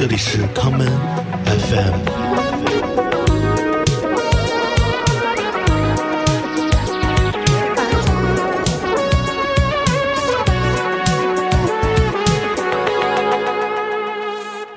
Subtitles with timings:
[0.00, 0.88] 这里是 common
[1.44, 1.92] FM。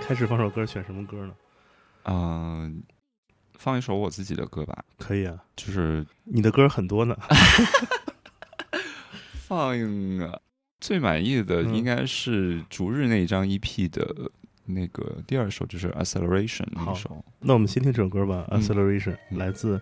[0.02, 1.34] 开始放首歌，选什么歌呢？
[2.04, 2.84] 嗯、
[3.58, 7.18] 放一首我自己的歌吧，可以啊，就是你的歌很多呢。
[9.48, 9.70] 放
[10.20, 10.42] 呃
[10.82, 14.30] 最满意的嗯应该是逐日那一张 EP 的
[14.66, 17.24] 那个第二首，就是 Acceleration 那一首。
[17.40, 19.82] 那我们先听这首歌吧，嗯 Acceleration》嗯来自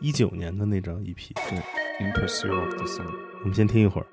[0.00, 1.16] 一九年的那张 EP
[1.48, 1.58] 对。
[2.00, 3.06] In Pursuit of the Sun。
[3.40, 4.06] 我们先听一会儿。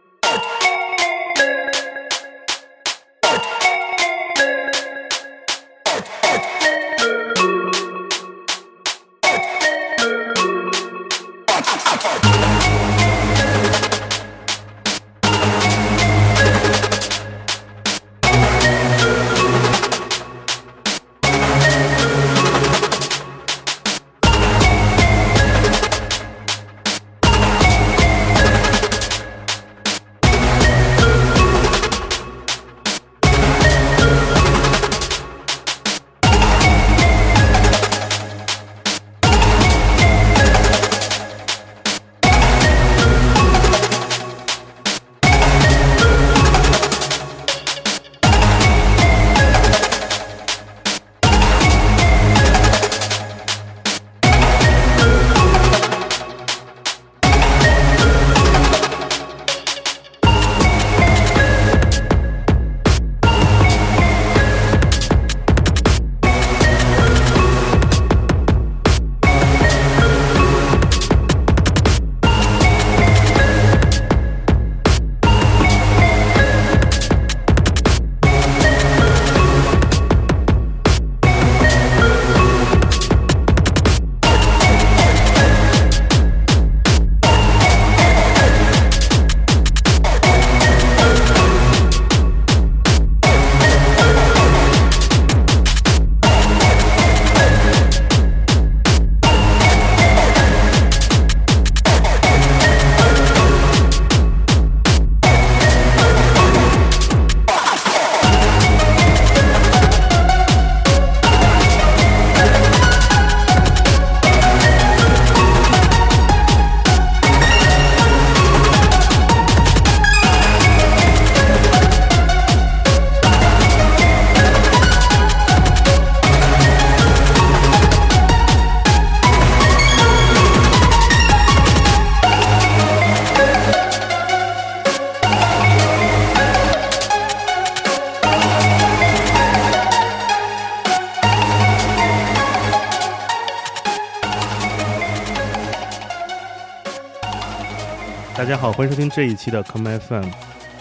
[148.78, 150.30] 欢迎收听这一期的 Come FM。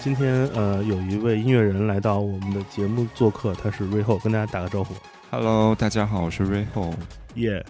[0.02, 4.94] 今天呃，有一位音乐人来到我们的节目做客，他是瑞后，跟大家打个招呼。
[5.30, 6.92] Hello，大家好，我是 Rayho。
[7.36, 7.64] 耶、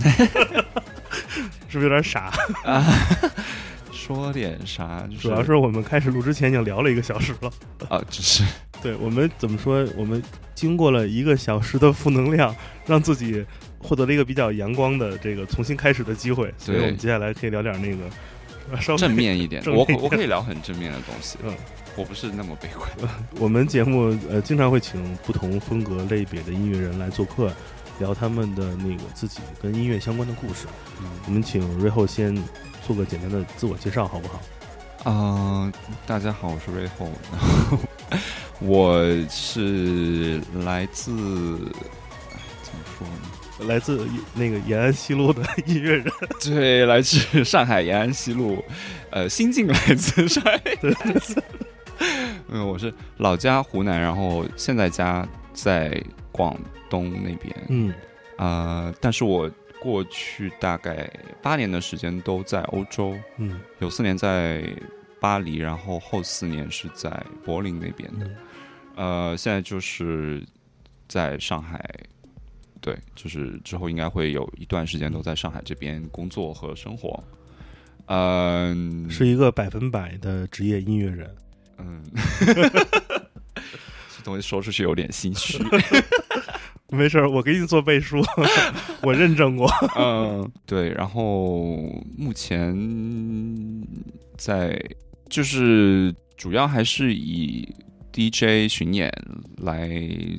[1.68, 2.32] 是不是有点傻？
[2.64, 2.82] 啊，
[3.92, 5.06] 说点啥？
[5.10, 7.52] 就是、主要是我们开始录之前已经聊了一个小时了。
[7.90, 8.42] 啊，只是
[8.80, 9.86] 对我们怎么说？
[9.94, 10.22] 我们
[10.54, 12.56] 经过了一个小时的负能量，
[12.86, 13.44] 让自己
[13.78, 16.50] 获得了一个比较阳光的这个重新开始的机会。
[16.56, 18.04] 所以我们接下来可以聊点那个
[18.98, 19.10] 正。
[19.12, 19.62] 面一点。
[19.62, 21.38] 正面一点我我可以聊很正面的东西。
[21.42, 21.54] 嗯，
[21.96, 22.88] 我不是那么悲观。
[23.38, 27.52] 我们节目呃经常会请不同风格类别的音乐人来做客，
[27.98, 30.66] 聊他们的那个自己跟音乐相关的故事。
[31.26, 32.36] 我们请瑞后先
[32.86, 34.40] 做个简单的自我介绍，好不好？
[35.04, 35.72] 啊、
[36.06, 37.78] 大家好，我是 Rayho，然后
[38.60, 39.00] 我
[39.30, 41.12] 是来自
[42.32, 43.27] 哎怎么说呢？
[43.66, 46.04] 来自那个延安西路的音乐人，
[46.40, 48.62] 对，来自上海延安西路，
[49.10, 50.60] 呃，新晋来自上海。
[52.48, 56.56] 嗯，我是老家湖南，然后现在家在广
[56.88, 57.54] 东那边。
[57.68, 57.92] 嗯
[58.36, 59.50] 呃，但是我
[59.80, 61.10] 过去大概
[61.42, 64.62] 八年的时间都在欧洲，嗯有四年在
[65.20, 67.10] 巴黎，然后后四年是在
[67.44, 68.26] 柏林那边的。
[68.26, 68.36] 嗯
[68.96, 70.44] 呃，现在就是
[71.06, 71.84] 在上海，
[72.80, 77.22] 对，就是之后应该会有一段时间都在上海这边工作和生活。
[78.06, 81.34] 嗯，是一个百分百的职业音乐人。
[81.78, 82.02] 嗯，
[84.16, 85.58] 这东西说出去有点心虚。
[86.90, 88.22] 没事儿，我给你做背书，
[89.02, 89.70] 我认证过。
[89.98, 91.76] 嗯，对，然后
[92.16, 92.74] 目前
[94.38, 94.80] 在
[95.28, 97.68] 就是主要还是以
[98.18, 99.08] DJ 巡演
[99.58, 99.88] 来，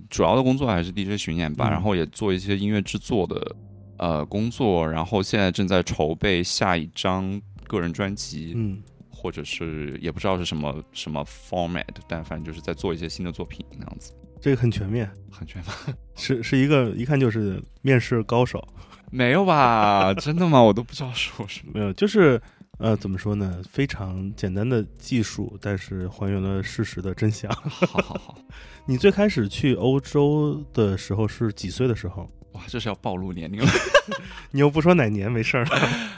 [0.10, 3.56] 主要的工作还是 DJ 巡演吧，嗯然后也做一些音乐制作的
[3.98, 14.12] 呃工作，然后现在正在筹备下一张个人专辑，嗯，或者是也不知道是什么什么 format，但反正就是在做一些新的作品那样子，
[14.42, 15.74] 这个很全面，很全面。
[16.18, 18.62] 是是一个一看就是面试高手。
[19.10, 20.14] 没有吧？
[20.16, 20.62] 真的吗？
[20.62, 21.72] 我都不知道说什么。
[21.74, 22.40] 没有，就是
[22.80, 23.62] 呃，怎么说呢？
[23.70, 27.52] 非常简单的技术，但是还原了事实的真相。
[27.52, 28.38] 好好好，
[28.86, 32.30] 你最开始去欧洲的时候是几岁的时候？
[32.54, 33.68] 哇，这是要暴露年龄了。
[34.52, 35.68] 你又不说哪年，没事儿。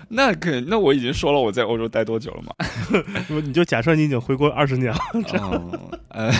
[0.08, 2.54] 那可那我已经说了我在欧洲待多久了嘛？
[3.44, 5.00] 你就假设你已经回国二十年了。
[5.16, 6.32] 嗯，呃，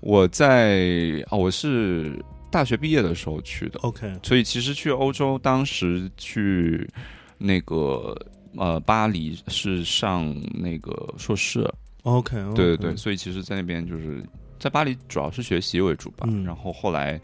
[0.00, 2.18] 我在哦，我是
[2.52, 6.88] 大学毕业的时候去的，OK，所以其实去欧洲，当时去
[7.36, 8.16] 那个
[8.56, 11.68] 呃巴黎是上那个硕士
[12.02, 14.24] ，OK，, 对对对，所以其实，在那边就是
[14.58, 17.20] 在巴黎主要是学习为主吧，嗯然后后来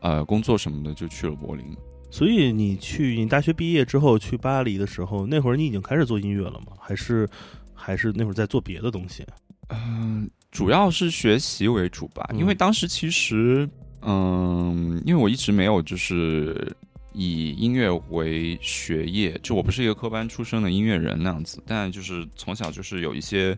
[0.00, 1.64] 呃工作什么的就去了柏林。
[2.10, 6.68] 所以你去你大学毕业之后去巴黎的时候，那会儿你已经开始做音乐了吗？
[6.78, 7.28] 还是
[7.74, 9.24] 还是那会儿在做别的东西？
[9.70, 13.68] 嗯，主要是学习为主吧，嗯因为当时其实，
[14.02, 16.70] 嗯，因为我一直没有就是
[17.14, 23.56] 以音乐为学业，就我不是一个科班出身的音乐人那样子，但就是从小就是有一些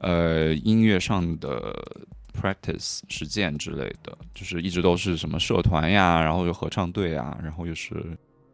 [0.00, 1.72] 呃音乐上的
[2.32, 8.02] practice 实践之类的，就是一直都是什么社团呀，然后有合唱队啊，然后又是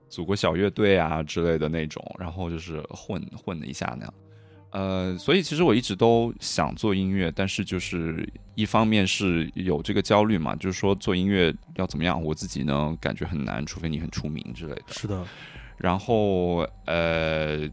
[0.08, 4.14] 组过小乐队啊之类的那种，然后就是混混了一下那样。
[4.74, 14.82] 呃，所以其实我一直都想做音乐，但是就是一方面是有这个焦虑嘛，就是说做音乐要怎么样，我自己呢感觉很难，除非你很出名之类的。
[14.88, 15.24] 是的，
[15.76, 17.70] 然后呃，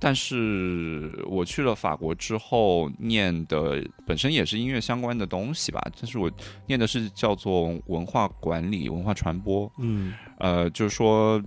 [0.00, 6.28] 但是我去了法国之后念的本身也是音乐相关的东西吧，但是我
[6.66, 11.40] 念的是叫做文化管理、文化传播，嗯呃，就是说，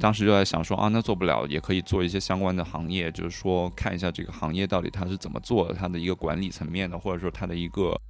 [0.00, 8.00] 当时就在想说啊，那做不了，也可以做一些相关的行业，就是说看一下这个行业到底它是怎么做的，它的一个管理层面的，或者说它的一个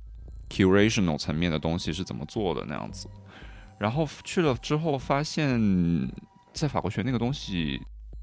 [0.48, 3.08] curational 层面的东西是怎么做的那样子。
[3.78, 5.60] 然后去了之后，发现
[6.52, 7.80] 在法国学那个东西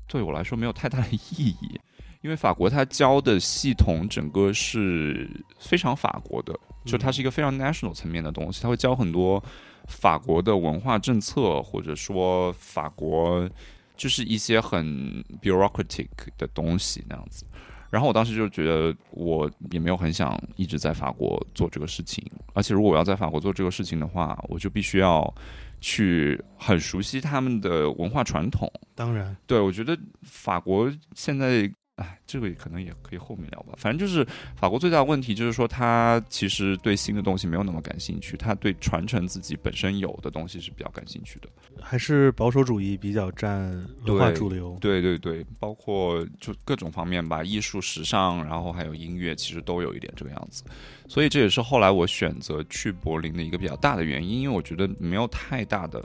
[0.08, 1.80] 对我来说没有太大的意义，
[2.22, 5.30] 因为法国它教的系统整个是
[5.60, 9.44] 非常法国的，就它是一个非常 national 层面的东西，它会教很多
[9.88, 13.50] 法国的文化政策，或者说法国
[13.96, 16.08] 就是一些很 bureaucratic
[16.38, 17.46] 的东西那样子。
[17.90, 22.24] 然后我当时就觉得，我也没有很想一直在法国做这个事情，
[22.54, 25.34] 而且如果我要在法国做这个事情的话，我就必须要
[25.82, 28.72] 去很熟悉他们的文化传统。
[28.96, 33.74] 当然，对我觉得法国现在，哎，这个可能也可以后面聊吧。
[33.78, 41.50] 反正就是法国最大的问题就是说，他其实对新的东西没有那么感兴趣，他对传承自己本身有的东西是比较感兴趣的。
[41.80, 43.70] 还是保守主义比较占
[44.06, 44.78] 文化主流。
[44.82, 50.64] 对对对，包括就各种方面吧，艺术、时尚，然后还有音乐，其实都有一点这个样子。
[51.08, 56.04] 所以这也是后来我选择去柏林的一个比较大的原因，因为我觉得没有太大的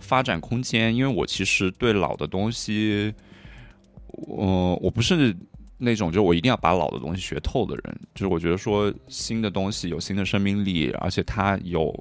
[0.00, 0.94] 发展空间。
[0.96, 3.14] 因为我其实对老的东西，
[4.08, 5.36] 我、我不是
[5.76, 11.92] 那种就是我一定要把老的东西学透的人，就是我觉得说新的东西有新的生命力，而且它有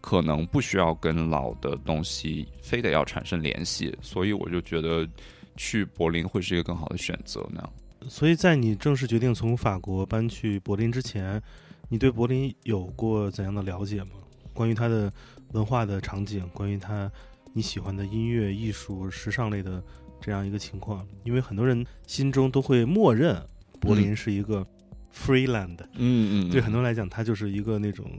[0.00, 5.08] 可能不需要跟老的东西非得要产生联系，所以我就觉得
[5.56, 7.72] 去柏林会是一个更好的选择那样。
[8.06, 11.40] 所以在你正式决定从法国搬去柏林之前，
[11.88, 14.10] 你对柏林有过怎样的了解吗？
[14.52, 15.10] 关于它的
[15.52, 17.10] 文化的场景，关于它
[17.54, 19.82] 你喜欢的音乐、艺术、时尚类的
[20.24, 23.36] 这样一个情况，因为很多人心中都会默认
[23.78, 24.66] 柏林是一个
[25.12, 28.10] free land，、嗯嗯对很多人来讲，它就是一个那种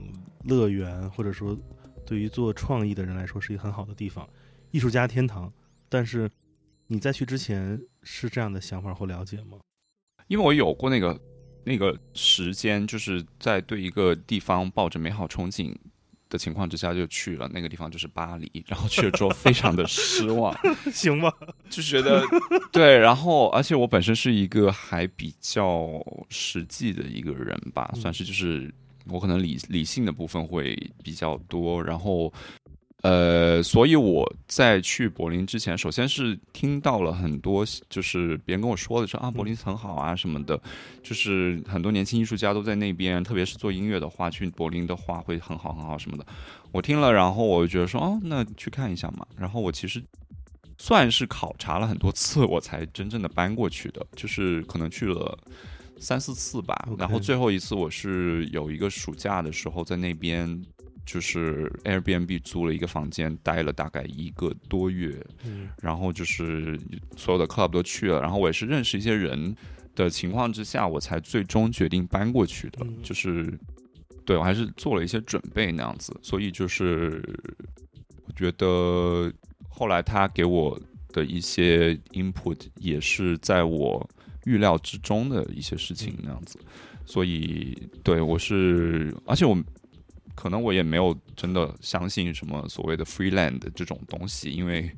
[0.44, 1.58] 乐园，或者说
[2.06, 4.24] 对于做创意的人来说是一个很好的地方，
[4.70, 5.52] 艺术家天堂。
[5.88, 6.30] 但是
[6.86, 9.58] 你在去之前是这样的想法或了解吗？
[10.28, 11.20] 因为我有过那个
[11.64, 15.74] 那个时间，就是在对一个地方抱着美好憧憬
[16.28, 20.54] 的情况之下就去了，那个地方就是巴黎， 然后去了之后非常的失望，
[20.92, 21.32] 行吧，
[21.70, 22.22] 就觉得
[22.72, 28.72] 对，然后而且我本身是一个还比较实际的一个人吧，嗯算是就是
[29.08, 32.32] 我可能理理性的部分会比较多，然后。
[33.02, 40.60] 呃，所以我在去柏林之前，首先是听到了很多，就是别人跟我说的说啊，柏林很好啊什么的，
[41.02, 46.26] 就是很多年轻艺术家都在那边，特别是做音乐的话，去柏林的话会很好很好什么的。
[46.72, 49.24] 我听了，然后我就觉得说，哦，那去看一下嘛。
[49.36, 50.02] 然后我其实
[50.78, 55.38] 算是考察了很多次，我才真正的搬过去的，就是可能去了
[56.00, 56.88] 三四次吧。
[56.98, 60.60] 然后最后一次我是有一个暑假的时候在那边。
[61.06, 66.78] 就是 Airbnb 租了一个房间，待了大概一个多月，嗯然后就是
[67.16, 69.56] 所有的 club 都去了，然后我也是认识一些人
[69.94, 72.80] 的情况之下，我才最终决定搬过去的。
[72.82, 73.56] 嗯就是
[74.24, 77.22] 对我还是做了一些准备那样子，所以就是
[78.26, 79.32] 我觉得
[79.68, 80.78] 后来他给我
[81.12, 84.04] 的一些 input 也是在我
[84.44, 86.58] 预料之中的一些事情那样子，
[87.04, 89.56] 所以对我是，而且我。
[90.36, 94.88] 可能我也没有真的相信什么所谓的 freeland 这种东西，因为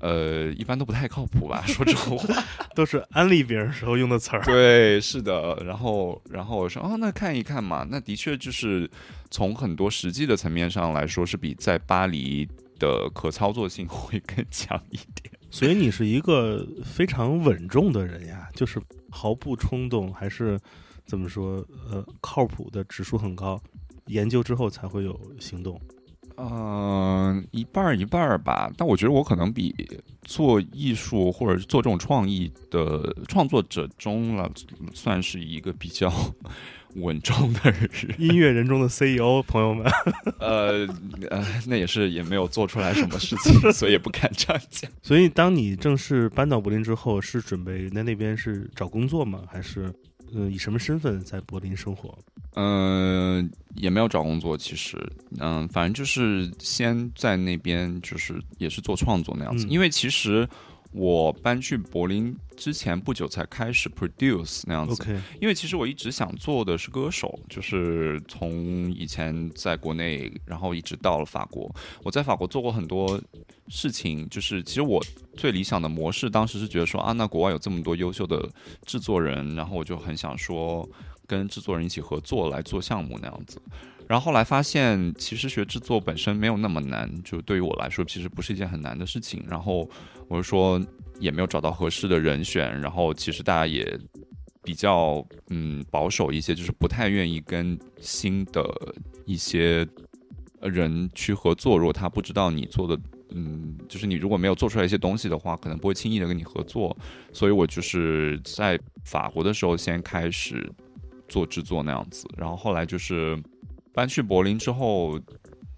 [0.00, 2.42] 呃，一般都不太靠谱吧， 说这种话。
[2.74, 4.42] 都是安利别人时候用的词儿。
[4.42, 5.56] 对，是的。
[5.64, 7.86] 然后，然后我说，哦，那看一看嘛。
[7.88, 8.90] 那的确就是
[9.30, 12.46] 从很多实际的层面上来说，是比在巴黎
[12.78, 15.32] 的可操作性会更强一点。
[15.50, 20.58] 所以你是一个非常稳重的人呀，就是毫不冲动，还是
[21.06, 21.64] 怎么说？
[21.88, 23.62] 呃，靠谱的指数很高，
[24.06, 25.80] 研究之后才会有行动。
[26.36, 28.68] 嗯、一半儿一半儿吧。
[28.76, 29.72] 但我觉得我可能比
[30.22, 34.50] 做艺术或者是做这种创意的创作者中了，
[34.92, 36.12] 算是一个比较
[36.96, 37.88] 稳重的人。
[38.18, 39.86] 音乐人中的 CEO，朋友们，
[40.40, 40.84] 呃
[41.30, 44.90] 呃，那也是也没有做出来什么事情，所以也不敢这样讲。
[45.04, 49.42] 所以当你正式搬到柏林之后，是准备在那边是找工作吗？
[49.48, 49.92] 还是
[50.34, 52.18] 呃以什么身份在柏林生活？
[52.56, 54.96] 嗯、也没有找工作，其实，
[55.40, 59.66] 嗯、反正就是先在那边，就是也是做创作那样子。
[59.66, 60.48] 嗯因为其实
[60.94, 65.04] 我搬去柏林之前不久才开始 produce 那样子。
[65.40, 71.68] 因为其实我一直想做的是歌手，就是从以前在国内，然后一直到了法国。
[72.04, 73.20] 我在法国做过很多
[73.66, 75.04] 事情，就是其实我
[75.36, 78.48] 最理想的模式，当时是觉得说啊，那国外有这么多优秀的
[78.86, 80.88] 制作人，然后我就很想说
[81.26, 83.60] 跟制作人一起合作来做项目那样子。
[84.08, 89.44] 然后后来发现，其实学制作本身没有那么难，就对于我来说，其实不是一件很难的事情。
[89.48, 89.88] 然后
[90.28, 90.80] 我就说，
[91.18, 93.98] 也没有找到合适的人选，然后其实大家也
[94.62, 98.62] 比较嗯保守一些，就是不太愿意跟新的
[99.24, 99.86] 一些
[100.60, 101.78] 人去合作。
[101.78, 106.96] 如果他不知道你做的，嗯，就是你如果没有做出来一些东西的话，可能不会轻易的跟你合作。
[107.32, 110.70] 所以我就是在法国的时候先开始
[111.28, 113.42] 做制作那样子，然后后来就是
[113.94, 115.18] 搬去柏林之后。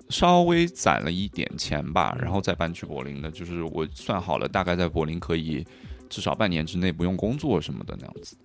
[0.09, 5.67] 稍微攒了一点钱吧，然后再搬去柏林的，就是我算好了，大概在柏林可以
[6.09, 8.39] 至少半年之内不用工作什么的那样子。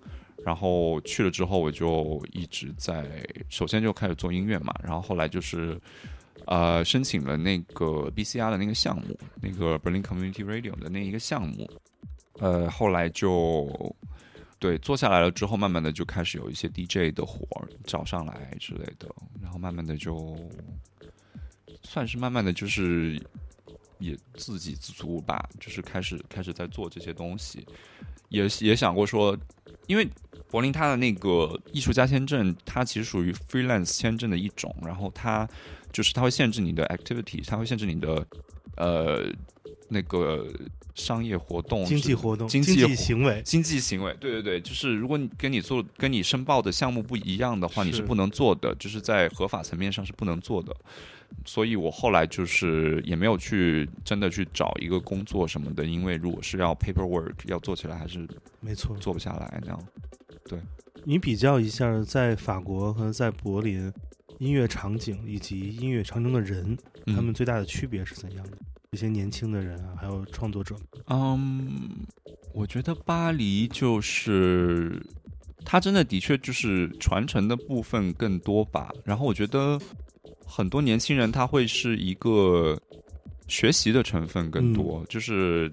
[0.44, 5.80] 然后去了之后，我就一直在，首先就开始做音乐嘛，然后后来就是
[6.46, 11.70] 呃申请了那个 BCR 的那个项目，那个 Berlin Community Radio 的那一个项目，
[12.40, 13.94] 呃，后来就
[14.62, 20.38] 对做下来了之后，慢慢的就开始有一些 DJ 的活儿找上来之类的，然后慢慢的就
[21.82, 23.20] 算是慢慢的就是
[23.98, 27.66] 也自给自足吧，就是开始开始在做这些东西，
[28.28, 29.36] 也也想过说，
[29.88, 30.08] 因为
[30.48, 35.48] 柏林它的那个艺术家签证，它其实属于 freelance 签证的一种，然后它
[35.90, 38.24] 就是它会限制你的 activity，它会限制你的
[38.76, 39.28] 呃
[39.88, 40.46] 那个
[40.94, 50.74] 商业活动、经济活动、经济济行为，经济行为，对对对，就是如果你跟你做跟你申报的项目不一样的话，你是是不能做的，就是在合法层面上是不能做的。
[51.46, 58.28] 所以我后来就是也没有去真的去找一个工作什么的，因为如果是要 paperwork 要做起来，还是
[58.60, 58.94] 没错。
[58.98, 59.82] 做不下来那样。
[60.44, 60.58] 对
[61.04, 63.90] 你比较一下，在法国和在柏林，
[64.38, 68.58] 音乐场景以及音乐场景的人，嗯他们最大的区别是怎样的？
[68.92, 71.80] 这些年轻的人啊，还有创作者，嗯，
[72.52, 75.02] 我觉得巴黎就是
[75.64, 78.92] 它真的的确就是传承的部分更多吧。
[79.02, 79.80] 然后我觉得
[80.44, 82.78] 很多年轻人他会是一个
[83.48, 85.72] 学习的成分更多，就是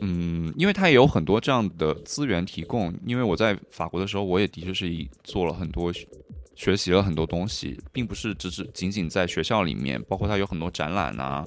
[0.00, 2.92] 嗯，因为他也有很多这样的资源提供。
[3.06, 6.04] 因为我在法国的时候，我也的确是以做了很多学
[6.56, 11.44] 学习了很多东西，并不是只是仅仅在学校里面，包括它有很多展览啊，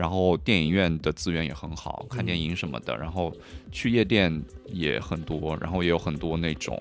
[0.00, 3.30] 然后电影院的资源也很好，看电影什么的，然后
[3.70, 4.42] 去夜店
[4.72, 6.74] 也很多，然后也有很多那种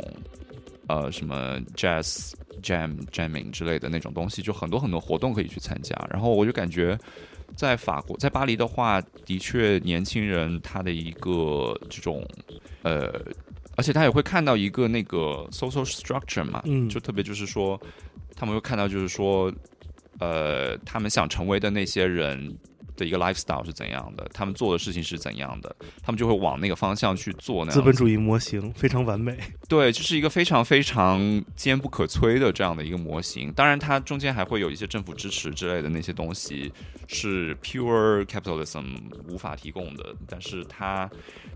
[0.87, 2.31] 呃什么 jazz
[2.63, 5.93] jam jamming 之类的那种东西，就很多很多活动可以去参加。
[6.09, 6.97] 然后我就感觉
[7.57, 12.25] 在法国，在巴黎的话，的确年轻人他的一个这种
[12.83, 13.21] 呃。
[13.75, 17.79] 而且他也会看到一个那个 social structure 嘛，嗯就特别就是说，
[18.35, 19.49] 他们会看到就是说，
[20.19, 22.53] 呃，他们想成为的那些人，
[22.99, 27.63] 的一个 lifestyle 是怎样的，他们做的事情是怎样的，他们就会往那个方向去做。
[27.63, 29.37] 那资本主义模型非常完美，
[29.69, 33.51] 对，就是一个非常非常坚不可摧的这样的一个模型。
[33.53, 36.71] 当然，它中间还会有一些政府支持之类的那些东西，
[37.07, 38.97] 是 pure capitalism
[39.29, 40.13] 无法提供的。
[40.27, 41.09] 但是它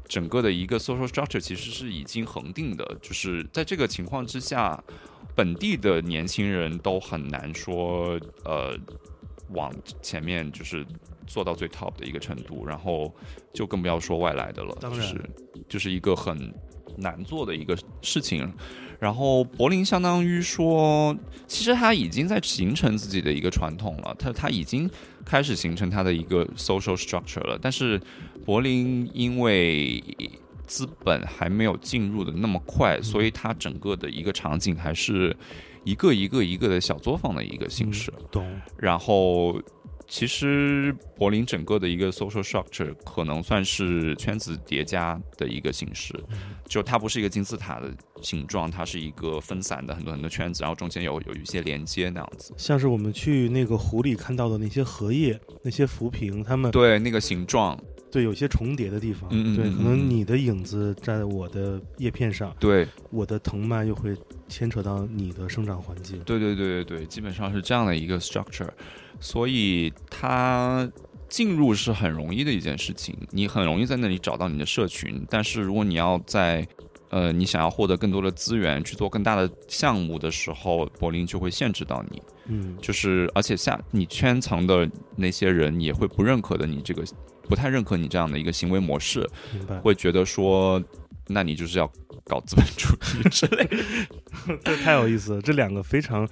[0.08, 4.82] 整个的一个 social structure 其实是已经恒定的，就是在这个情况之下，
[5.36, 8.78] 本地的年轻人都很难说呃。
[9.50, 9.72] 往
[10.02, 10.84] 前面就是
[11.26, 13.14] 做到最 top 的一个程度，然后
[13.54, 15.30] 就更不要说外来的了，就是
[15.68, 16.54] 就是一个很
[16.98, 18.52] 难做的一个事情。
[19.00, 21.16] 然后柏林相当于说，
[21.48, 24.90] 其实它已经在形成自己的一个传统了，它它已经
[25.26, 27.60] 开始形成它的一个 social structure 了。
[27.62, 28.02] 但是
[28.46, 30.02] 柏林因为
[30.66, 35.36] 资本还没有进入的那么快，所以它整个的一个场景还是。
[35.86, 38.50] 一个一个一个的小作坊的一个形式，懂。
[38.78, 39.62] 然后，
[40.08, 46.14] 其实柏林整个的一个 social structure 可能算是圈子叠加的一个形式，
[46.68, 47.92] 就它不是一个金字塔的
[48.22, 52.54] 形状，它是一个分散的很多很多圈子，然后中间有有一些连接那样子。
[52.58, 57.80] 像是我们去那个湖里看到的那些荷叶、那些浮萍，它们对那个形状。
[58.12, 64.16] 对，有些重叠的地方，对，可能你的影子在我的叶片上，对，我的藤蔓又会
[64.48, 68.70] 牵扯到你的生长环境，对，对，对，对，对，基本上是这样的一个 structure，
[69.24, 70.92] 所以它
[71.30, 76.68] 进入是很容易的一件事情，你很容易在那里找到你的社群，但是如果你要在
[77.10, 87.04] 呃，你想要获得更多的资源去做更大的项目的时候，柏林就会限制到你，嗯，就是而且下你圈层的那些人也会不认可的你这个。
[87.46, 89.30] 不太认可你这样的一个行为模式，
[89.84, 90.82] 会觉得说，
[91.28, 91.86] 那你就是要
[92.24, 92.88] 搞资本主
[93.20, 93.70] 义之类，
[94.64, 95.42] 这太有意思了。
[95.42, 96.26] 这两个非常，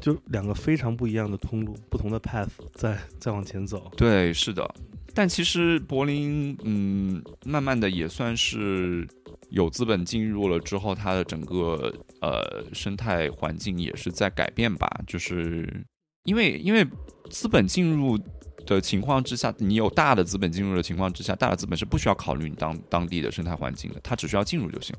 [0.00, 3.90] 就两个非常不一样的通路，不同的 path 在在往前走。
[3.96, 4.68] 对，是的。
[5.14, 9.06] 但其实柏林，嗯，慢慢的也算是
[9.50, 14.88] 有资本进入了之后，它的整个呃生态环境也是在改变吧。
[15.06, 15.84] 就是
[16.24, 16.86] 因为因为
[17.30, 18.18] 资本进入。
[18.66, 24.94] 的情况之下，你有大的资本进入的情况之下，大的资本是不需要考虑你当当地的生态环境的，它只需要进入就行。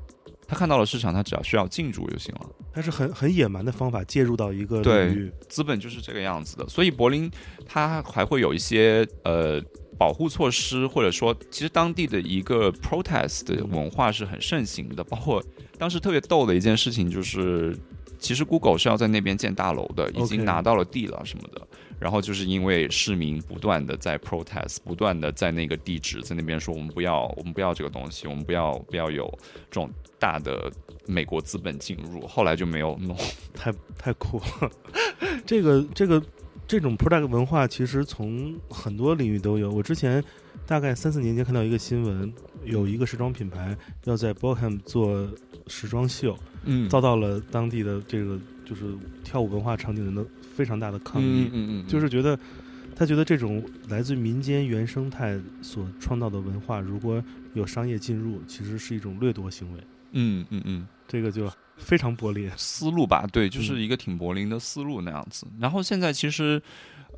[0.50, 2.40] 他看到了市场，他只要需要进驻就行了。
[2.74, 6.68] 它是很很野蛮的方法介入到一个领域，资本就是这个样子的。
[6.68, 7.30] 所以柏林
[7.64, 9.62] 它还会有一些呃
[9.96, 15.04] 保护措施，或者说其实当地的一个 protest 的文化是很盛行的。
[15.04, 15.40] 包括
[15.78, 17.76] 当时特别逗的一件事情就是，
[18.18, 21.64] 其实 Google 是要在那边建大楼的，已经拿到了地了什么的。
[22.00, 29.26] 然后就是因为市民不断的在 protest，不断的在那个地址在那边说我们不要，我们不要这个东西，我们不要不要有
[29.70, 30.72] 这种大的
[31.06, 33.14] 美国资本进入，后来就没有弄，
[33.52, 34.70] 太太酷了。
[35.44, 36.22] 这个这个
[36.66, 39.70] 这种 product 文化其实从很多领域都有。
[39.70, 40.24] 我之前
[40.66, 42.32] 大概三四年前看到一个新闻，
[42.64, 45.28] 有一个时装品牌要在 b o h a m 做
[45.66, 46.34] 时装秀，
[46.64, 48.84] 嗯，遭到了当地的这个就是
[49.22, 50.24] 跳舞文化场景的。
[50.60, 52.38] 非常大的抗议，嗯嗯，就是觉得
[52.94, 59.80] 他觉得这种来自民间原生态所创造的文化，如果有商业进入，其实是一种掠夺行为。
[60.12, 63.26] 嗯嗯嗯，这个就非常柏林思路吧？
[63.32, 65.46] 对，就是一个挺柏林的思路那样子。
[65.58, 66.60] 然后现在其实，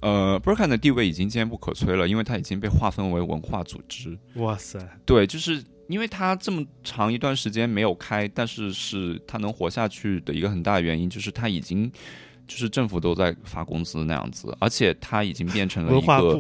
[0.01, 4.17] 呃 b r k a n 的地位已经坚不可摧了，因为它已经被划分为文化组织。
[4.37, 4.79] 哇塞！
[5.05, 11.91] 对，就是因为它这么长一段时间没有开，但是是它能活下去的一个很大原因，就是它已经。
[12.53, 16.39] 就是政府都在发工资那样子，而且它已经变成了一个，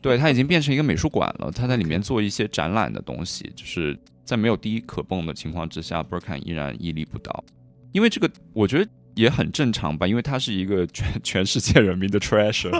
[0.00, 1.50] 对，它已经变成一个美术馆了。
[1.50, 3.94] 它在里面做一些展览的东西，就是
[4.24, 7.44] 在没有第一可蹦的情况之下 b e r k a n 依然屹立不倒。
[7.92, 12.70] 因为这个，我觉得也很正常吧，因为它是一个全 全世界人民的 treasure。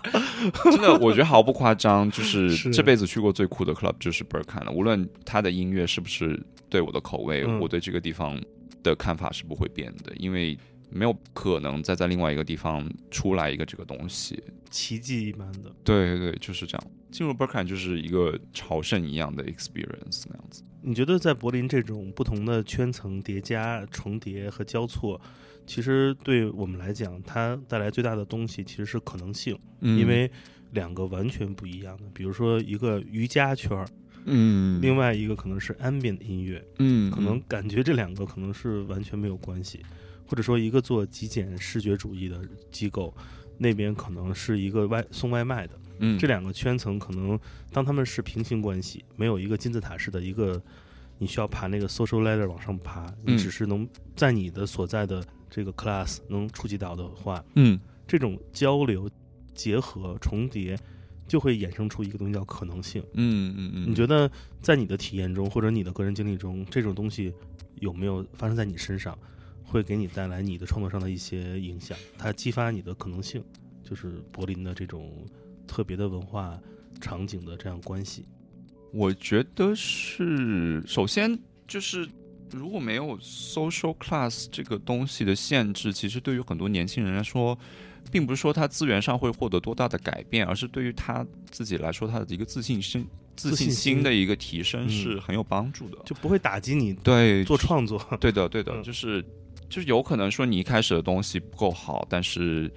[0.72, 4.72] 真的，我觉得毫不夸张，就是 这辈子去过最酷的 club 就是 b e r k a n 了。
[4.72, 8.40] 无论他的音乐是不是对我的口味，我对这个地方
[8.82, 10.56] 的看法是不会变的，因为。
[10.92, 15.72] 没有可能再在另外一个地方出来一个这个东西，奇迹一般的。
[15.82, 16.90] 对对对，就是这样。
[17.10, 20.62] 进入 Berkeley 就是一个朝圣一样的 experience 那样子。
[20.80, 25.20] 你觉得在柏林这种不同的圈层叠加、重叠和交错，
[25.66, 30.30] 其实对我们来讲，它带来最大的东西其实是可能性，因为
[30.72, 33.86] 两个完全不一样的，比如说一个瑜伽圈儿，
[34.24, 39.80] 嗯，另外一个可能是 ambient 音乐，嗯，可能感觉这两个可能是完全没有关系。
[40.32, 42.40] 或者说，一个做极简视觉主义的
[42.70, 43.14] 机构，
[43.58, 47.38] 那边可能是一个外送外卖的，嗯，这两个圈层可能
[47.70, 50.58] 当他们是平行关系，没有一个金字塔式的一个，
[51.18, 59.10] 你需要爬那个 social ladder 往上爬，你只是能在你的所在的这个 class 能触及到的话，嗯，这种交流、
[59.52, 60.78] 结合、重叠，
[61.28, 63.04] 就会衍生出一个东西叫可能性。
[63.12, 64.30] 嗯嗯嗯，你觉得
[64.62, 67.30] 在你的体验中，或者你的个人经历中，这种东西
[67.80, 69.14] 有没有发生在你身上，
[69.64, 71.96] 会给你带来你的创作上的一些影响？
[72.18, 73.42] 它激发你的可能性，
[73.82, 75.26] 就是柏林的这种
[75.66, 76.58] 特别的文化
[77.00, 78.24] 场景的这样关系。
[78.92, 82.06] 我觉得是，首先就是
[82.50, 87.58] 如果没有 social class 这个东西的限制，其实对于很多年轻人来说，
[88.10, 97.98] 并不是说他资源上会获得多大的改变，而是对于他自己来说，他的一个自信心、自信心的一个提升是很有帮助的，就不会打击你对做创作。
[98.20, 99.24] 对的，对的，就是
[99.72, 102.70] 就是有可能说你一开始的东西不够好，但是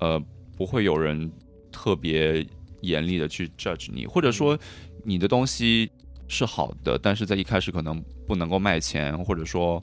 [0.00, 0.20] 呃，
[0.58, 1.30] 不会有人
[1.70, 2.44] 特别
[2.80, 4.58] 严厉的去 judge 你，或者说。
[5.04, 5.90] 你的东西
[6.28, 9.82] 是好的，但是在一开始可能不能够卖钱，或者说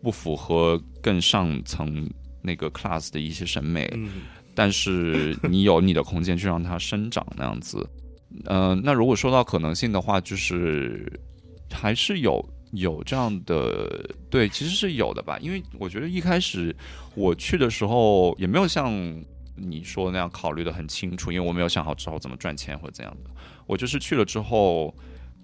[0.00, 2.08] 不符合更上层
[2.40, 3.90] 那个 class 的一些审美。
[3.96, 4.22] 嗯，
[4.54, 7.84] 但是你有你的空间去让它生长那样子。
[8.44, 11.20] 嗯，那如果说到可能性的话，就是
[11.68, 12.40] 还是有
[12.72, 15.38] 有这样的，对，其实是有的吧。
[15.40, 16.74] 因为我觉得一开始
[17.14, 18.92] 我去的时候也没有像
[19.56, 23.30] 你说那样考虑的很清楚，因为我没有想好之后怎么赚钱或者怎样的。
[23.66, 24.94] 我就是去了之后，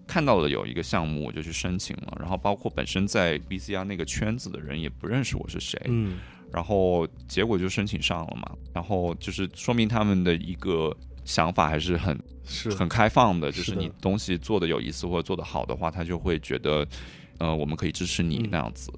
[0.06, 2.16] 看到了有一个项目，我就去申请了。
[2.18, 6.18] 然后包括本身在 BCR 那个圈子的人也不认识我是谁，嗯，
[6.52, 8.50] 然后结果就申请上了嘛。
[8.72, 16.86] 然后就是说明他们的一个想法还是很是很开放的，就是你东西做的有意思或者做的好的话，他就会觉得，
[17.36, 18.90] 呃，我们可以支持你那样子。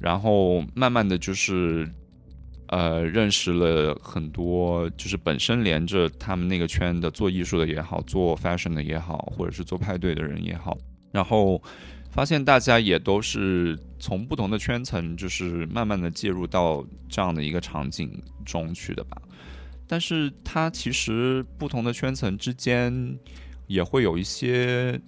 [0.00, 1.86] 然后慢慢的就是。
[2.68, 10.76] 呃，认识了很多，就是本身连着他们那个圈的做艺术的也好，做 fashion 的也好，或者是做派对的人也好，
[11.12, 11.62] 然后
[12.10, 18.10] 发现大家也都是从不同的圈层，就是慢慢的介入到这样的一个场景
[18.46, 19.20] 中去的吧。
[19.86, 23.18] 但是它其实不同的圈层之间
[23.66, 25.00] 也会有一些。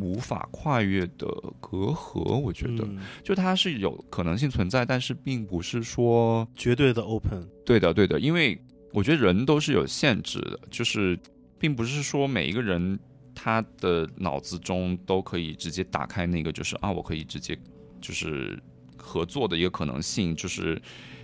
[0.00, 1.26] 无法跨越的
[1.58, 2.88] 隔阂，我觉得，
[3.24, 7.44] 就它是有可能性存在，但是并不是说绝对的 open。
[7.66, 8.56] 对的，对的，因为
[8.92, 11.18] 我觉得人都是有限制的，就是
[11.58, 12.96] 并不是说每一个人
[13.34, 17.58] 他的脑子中都可以直接打开那个，就是啊，我可以直接
[18.00, 18.56] 就是
[18.96, 20.80] 合作的一个可能性，就是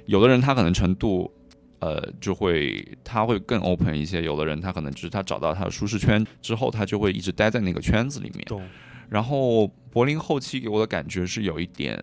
[0.07, 1.33] 有的人他可能程度。
[1.81, 4.23] 呃，就会他会更 open 一些。
[4.23, 8.45] 有的人他可能就是他找到他的舒适圈之后，他就会一直待在那个圈子里面。
[8.47, 8.63] 懂。
[9.11, 12.03] 然后柏林后期给我的感觉是有一点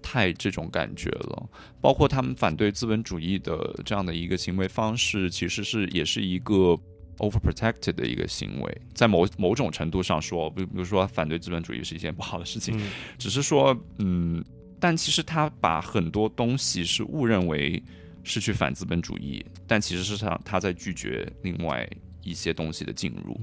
[0.00, 1.48] 太这种感觉了，
[1.80, 6.78] 包括他们反对资本主义的这样的一个行为方式，其实是也是一个
[7.18, 8.80] overprotected 的一个行为。
[8.94, 12.80] 在某某种程度上说，比比如说反对资本主义是一件不好的事情，
[13.18, 14.42] 只是说嗯，
[14.78, 17.82] 但其实他把很多东西是误认为。
[18.28, 21.88] 是去反资本主义，但其实是他他在拒绝另外
[22.22, 23.40] 一些东西的进入，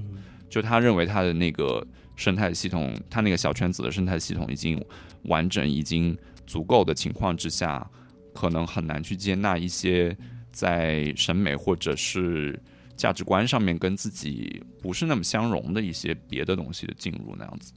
[0.48, 4.82] 就他认为他的那个生态系统，他那个小圈子的生态系统已经
[5.24, 7.84] 完整、已经足够的情况之下，
[8.32, 10.16] 可能很难去接纳一些
[10.52, 12.58] 在审美或者是
[12.96, 17.72] 价值观上面跟自己不是那么相容的一些别的东西的进入，那样子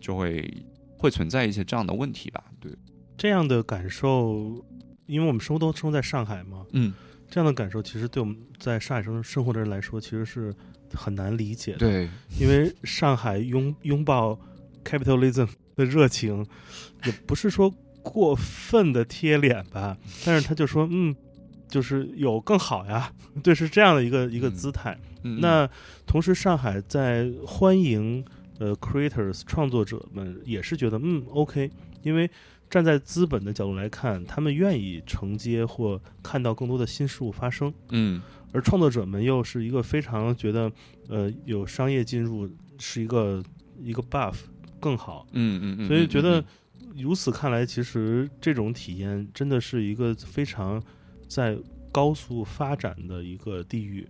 [0.00, 0.52] 就会
[0.96, 2.44] 会存在一些这样的问题吧？
[2.60, 2.72] 对，
[3.16, 4.64] 这样的感受。
[5.08, 6.92] 因为我们生活都生活在上海嘛，嗯，
[7.28, 10.54] 这样的感受其实对我们在上海生生活的人来说，其实是
[10.92, 11.78] 很难理解的。
[11.78, 14.38] 对，因为上海拥拥抱
[14.84, 16.46] capitalism 的热情，
[17.06, 21.16] 也不是说过分的贴脸吧，但是他就说，嗯，
[21.68, 23.10] 就是有更好呀，
[23.42, 24.96] 对，是这样的一个一个姿态。
[25.40, 25.68] 那
[26.06, 28.24] 同时，上海在欢迎
[28.58, 31.70] 呃 creators 创作者们，也是觉得，嗯，OK，
[32.02, 32.30] 因为。
[32.70, 37.72] 站在资本的角度来看，他们愿意承接或看到更多的新事物发生。
[37.90, 38.20] 嗯，
[38.52, 40.70] 而创作者们又是一个非常觉得，
[41.08, 43.42] 呃，有商业进入是一个
[43.82, 44.34] 一个 buff
[44.78, 45.26] 更好。
[45.32, 45.88] 嗯嗯嗯。
[45.88, 46.44] 所以觉得
[46.94, 50.82] 如此看来，其实这种体验真的是一个非常
[51.26, 51.56] 在
[51.90, 54.06] 高速发展的一个地域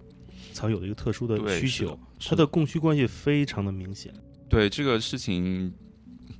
[0.52, 4.12] 才有的一个特殊的需求，它的供需关系非常的明显。
[4.48, 5.72] 对这个事情。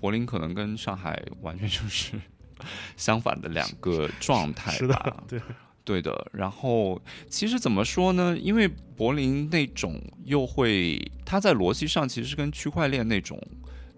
[0.01, 2.13] 柏林可能跟上海完全就是
[2.97, 5.41] 相反的两个状态吧，对
[5.85, 6.29] 对的。
[6.33, 8.37] 然后其实怎么说呢？
[8.37, 13.41] 因为柏林那种又会，它在逻辑上其实跟区块链那种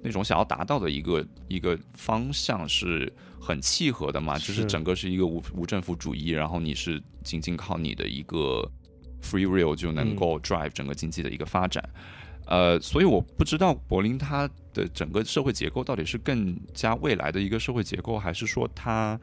[0.03, 8.71] 那种想要达到的一个一个方向是很契合的嘛，就是整个是一个无无政府主义，然后你是仅仅靠你的一个
[9.23, 11.83] free will 就能够 drive 整个经济的一个发展。
[12.47, 19.19] 呃，所以我不知道柏林它的整个社会结构到底是更加未来的一个社会结构，还是说它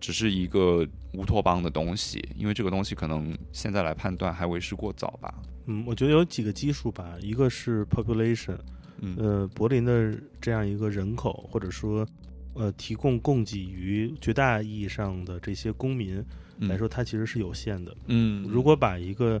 [0.00, 5.34] 只是一个乌托邦的东西，因为这个东西可能现在来判断还为时过早吧。
[5.66, 8.56] 嗯，我觉得有几个基数吧，一个是 population，
[9.00, 12.06] 嗯呃，柏林的这样一个人口，或者说
[12.54, 16.24] 呃提供供给于绝大意义上的这些公民
[16.60, 17.96] 来说，它其实是有限的。
[18.06, 19.40] 嗯，如果把一个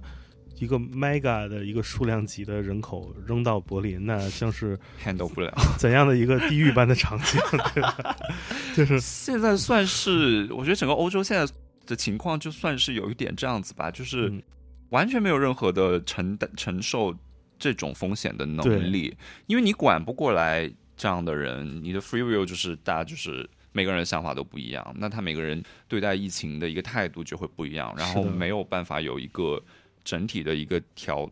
[0.58, 5.52] 一个 mega 的一个数量级的人口扔到柏林，那像是 handle 不了。
[5.78, 7.40] 怎样的一个地狱般的场景？
[7.74, 8.16] 对吧？
[8.74, 11.52] 就是现在算是，我觉得整个欧洲现在
[11.86, 14.42] 的情况，就算是有一点这样子吧，就是嗯
[14.90, 17.14] 完全没有任何的承担承受
[17.58, 19.16] 这种风险的能力，
[19.46, 23.48] 因为你管不过来这样的人，你的 free will 就是大家就是。
[23.70, 29.62] 每个人的想法都不一样，那他每个人对待疫情的一个态度就会不一样，然后没有办法有一个
[30.08, 31.30] 整体的一个调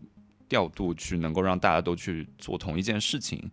[0.50, 3.50] 调度去能够让大家都去做同一件事情，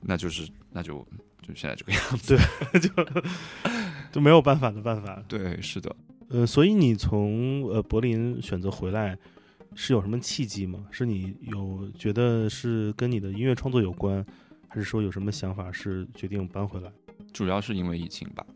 [0.00, 1.06] 那就是那就
[1.42, 2.38] 就现在这个样子。
[2.72, 2.88] 对 就
[4.10, 5.22] 就没有办法的办法。
[5.28, 5.94] 对，是的。
[6.30, 9.14] 呃，所以你从呃柏林选择回来，
[9.74, 10.86] 是有什么契机吗？
[10.90, 14.24] 是你有觉得是跟你的音乐创作有关，
[14.68, 16.90] 还是说有什么想法是决定搬回来？
[17.30, 18.46] 主要是因为疫情吧。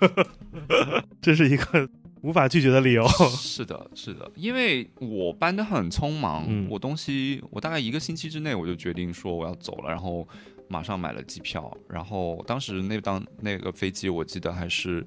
[1.20, 1.88] 这是一个
[2.24, 3.06] 无法拒绝的理由。
[3.36, 6.66] 是的，是的，因为我搬得很匆忙，嗯。
[6.70, 10.26] 我东西我大概一个星期之内我就决定说我要走了，然后
[10.66, 15.06] 马上买了机票，然后当时那当那个飞机我记得还是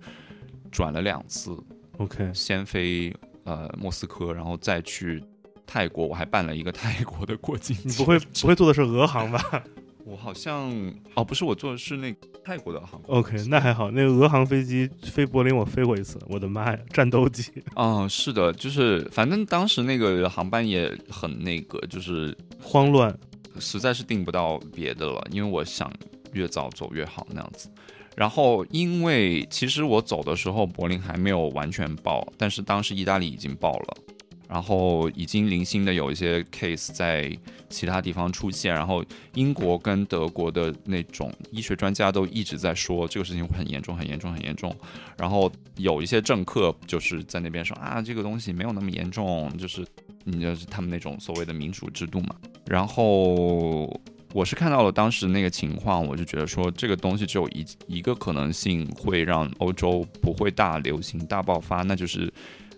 [0.72, 1.58] 转了两次
[1.98, 3.12] ，OK，先飞
[3.46, 5.24] 呃莫斯科，然后再去
[5.66, 9.64] 泰国，我还办了一个泰国的过境你不会 不会坐的是俄航吧
[10.08, 10.72] 我好像
[11.16, 13.92] 哦，不是我坐的是那泰国的航空？OK，那还好。
[13.92, 17.52] 那个俄航飞机飞柏林，我飞过一次，我的妈呀，战斗机！
[17.76, 23.14] 啊、是的，就是反正当时那个航班也很那个，就是慌乱。
[23.60, 25.92] 实在是订不到别的了，因为我想
[26.32, 27.70] 越早走越好那样子。
[28.16, 33.98] 然后，因为其实我走的时候柏林还没有完全爆，但是当时意大利已经爆了，
[34.48, 37.38] 然后已经零星的有一些 case 在
[37.70, 44.74] 其他地方出现，然后英国跟德国的那种医学专家都一直在说这个事情很严重、很严重、很严重。
[45.18, 49.86] 然后有一些政客就是在那边说啊，这个东西没有那么严重，就是
[50.24, 52.36] 你就是他们那种所谓的民主制度嘛。
[52.66, 53.86] 然后
[54.34, 62.32] 我是看到了当时那个情况，我就觉得说这个东西只有一一个可能性会让欧洲不会大流行、大爆发，那就是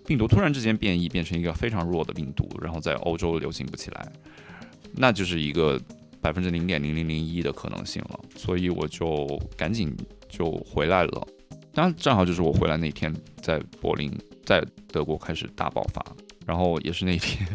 [0.10, 4.12] 病毒突然之间变异，变成一个非常弱的病毒，然后在欧洲流行不起来，
[4.96, 5.80] 那就是一个
[6.20, 8.20] 百分之零点零零零一的可能性了。
[8.36, 9.96] 所以我就赶紧
[10.28, 11.28] 就回来了。
[11.72, 14.12] 当然，正好就是我回来那天，在柏林，
[14.44, 16.04] 在德国开始大爆发，
[16.50, 17.48] 然后也是那天，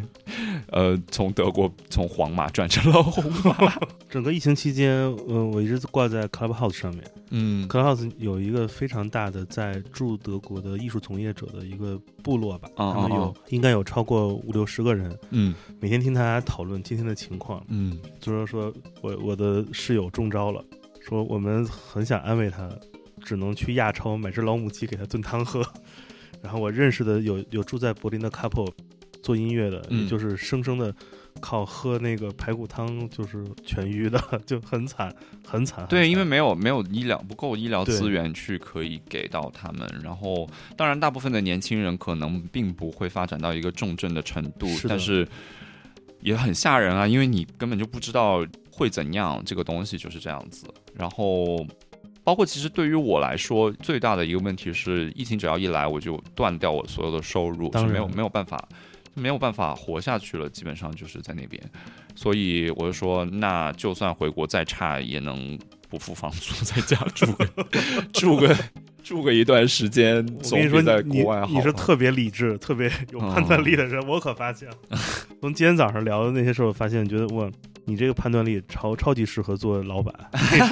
[0.69, 3.75] 呃，从德国从皇马转成了红马。
[4.09, 4.93] 整个疫情期间，
[5.27, 7.03] 呃，我一直挂在 Clubhouse 上面。
[7.31, 17.61] 嗯 Clubhouse 有一个非常大的在驻德国的艺术从业者的一个部落吧，哦他们有哦应该有超过五六十个人，嗯每天听大家讨论今天的情况。
[17.67, 20.65] 嗯就是说我我的室友中招了，
[21.01, 22.71] 说我们很想安慰他，
[23.25, 25.61] 只能去亚超买只老母鸡给他炖汤喝。
[26.45, 28.71] 然后我认识的有有住在柏林的 couple
[29.23, 30.95] 做音乐的，嗯也就是生生的
[31.41, 35.13] 靠喝那个排骨汤就是痊愈的， 就很惨
[35.47, 35.87] 很惨。
[35.89, 45.27] 对，因为没有没有医疗不够医疗资源去可以给到他们，然后当然大部分的年轻人可能并不会发展到一个重症的程度，是但是
[46.21, 50.67] 也很吓人啊，因为你根本就不知道会怎样，这个东西就是这样子。
[50.95, 51.67] 然后
[52.25, 58.67] 包括其实对于我来说，最大的一个问题是，疫情只要一来，我就断掉我所有的收入，当然是没有没有办法。
[59.17, 61.63] 没有办法活下去了，基本上就是在那边，
[62.17, 65.57] 所以我就说，那就算回国再差，也能
[65.89, 67.49] 不付房租，在家住个
[68.13, 68.53] 住个
[69.05, 71.47] 住个一段时间，我总跟你说，比在你国外好。
[71.47, 74.77] 你是特别理智、特别 有判断力的人，我可发现了。
[75.43, 77.49] 从今天早上聊的那些事儿，我发现觉得哇，
[77.85, 80.12] 你这个判断力超超级适合做老板。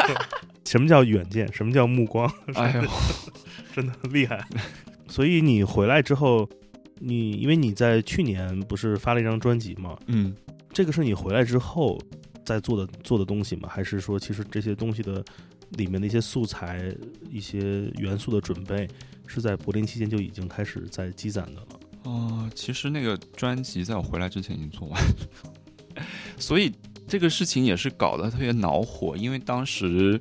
[0.64, 1.47] 什么叫远见？
[1.53, 2.27] 什么叫目光？
[2.55, 2.88] 哎呦，
[3.75, 4.42] 真的厉害。
[5.07, 6.49] 所以你回来之后，
[7.01, 9.95] 你因为你在去年不是发了一张专辑嘛？
[10.07, 10.35] 嗯，
[10.73, 12.01] 这个是你回来之后
[12.47, 13.68] 在做的做的东西吗？
[13.71, 15.23] 还是说其实这些东西的
[15.77, 16.95] 里面的一些素材、
[17.31, 18.89] 一些元素的准备
[19.27, 21.67] 是在柏林期间就已经开始在积攒的了？
[22.05, 26.03] 哦，其实那个专辑在我回来之前已经做完了，
[26.37, 26.73] 所以
[27.07, 30.21] 这个事情也是搞得特别恼火，因为当时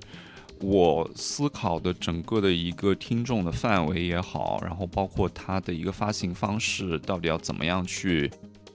[0.59, 8.29] 我思考的整个的一个听众的范围也好，然后包括它的一个发行方式，到底要怎么样去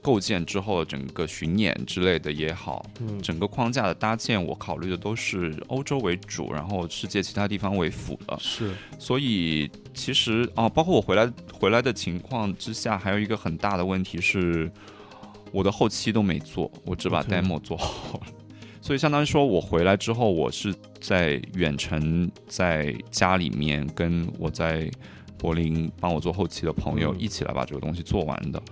[0.07, 8.39] 构建之后整个巡演之类的也好，嗯整个框架的搭建，我考虑的都是欧洲为主，然后世界其他地方为辅的。
[8.39, 14.71] 是所以其实啊，包括我回来回来的情况之下，还有一个很大的问题是，
[15.51, 18.27] 我的后期都没做，我只把 demo 做好了。
[18.81, 24.89] 所以相当于说我回来之后，我是在远程在家里面跟我在
[25.37, 28.63] 柏林帮我做后期的朋友嗯一起来把这个东西做完的。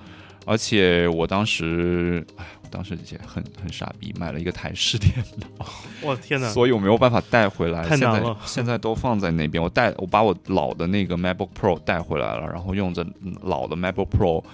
[0.46, 5.66] 而且我当时，哎，我当时也很很傻逼，买了一个台式电脑。
[6.02, 6.48] 我的天哪！
[6.50, 9.62] 所以我没有办法带回来，现在太难了现在都放在那边。
[9.62, 13.06] 我带我把我老的那个 MacBook Pro 带回来了，然后用着
[13.42, 14.44] 老的 MacBook Pro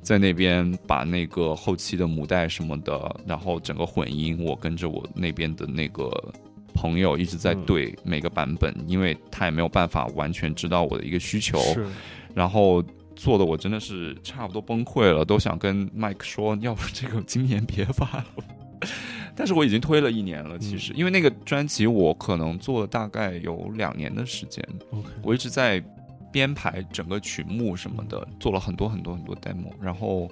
[0.00, 6.10] 在那边把那个后期的母带什么的，然后整个混音，我跟着我那边的那个
[6.72, 11.58] 朋友一直在嗯对每个版本，因为他也没有办法完全知道我的一个需求，
[12.34, 12.82] 然后。
[13.16, 18.26] 做的我真的是差不多崩溃了，都想跟 Mike 说，要不这个今年别发了。
[19.34, 24.62] 但是我已经推了一年了，其实、因为那个专辑我可能做了大概有两年的时间
[25.22, 25.82] 我一直在
[26.32, 30.30] 编排整个曲目什么的，做了很多很多很多 demo，然后。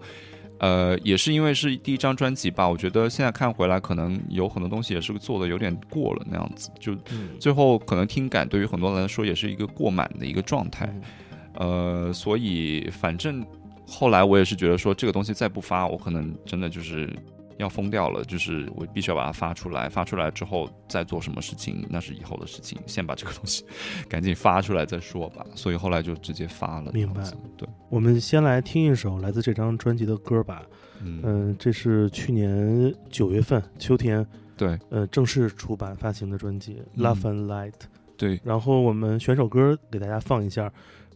[0.58, 10.86] 呃，也是因为是第一张专辑吧，我觉得现在看回来，可能有很多东西也是做的有点过了那样子，就嗯，最后可能听感对于很多人来说也是一个过满的一个状态。
[10.86, 11.02] 嗯
[11.62, 13.44] 呃，所以反正
[13.86, 17.08] 后来我也是觉得说，这个东西再不发，我可能真的就是
[17.58, 18.24] 要疯掉了。
[18.24, 22.78] 就是我必须要把它发出来，发出来之后再做什么事情，那是以后的事情。
[22.86, 23.64] 先把这个东西
[24.08, 25.44] 赶紧发出来再说吧。
[25.54, 26.90] 所以后来就直接发了。
[26.92, 27.22] 明白
[27.56, 30.62] 对，我们先来听一首来自这张专辑的歌吧。
[31.04, 37.70] 嗯，嗯，这是去年九月份秋天对呃正式出版发行的专辑《嗯 Love and Light》。
[38.16, 40.72] 对，然后我们选首歌给大家放一下，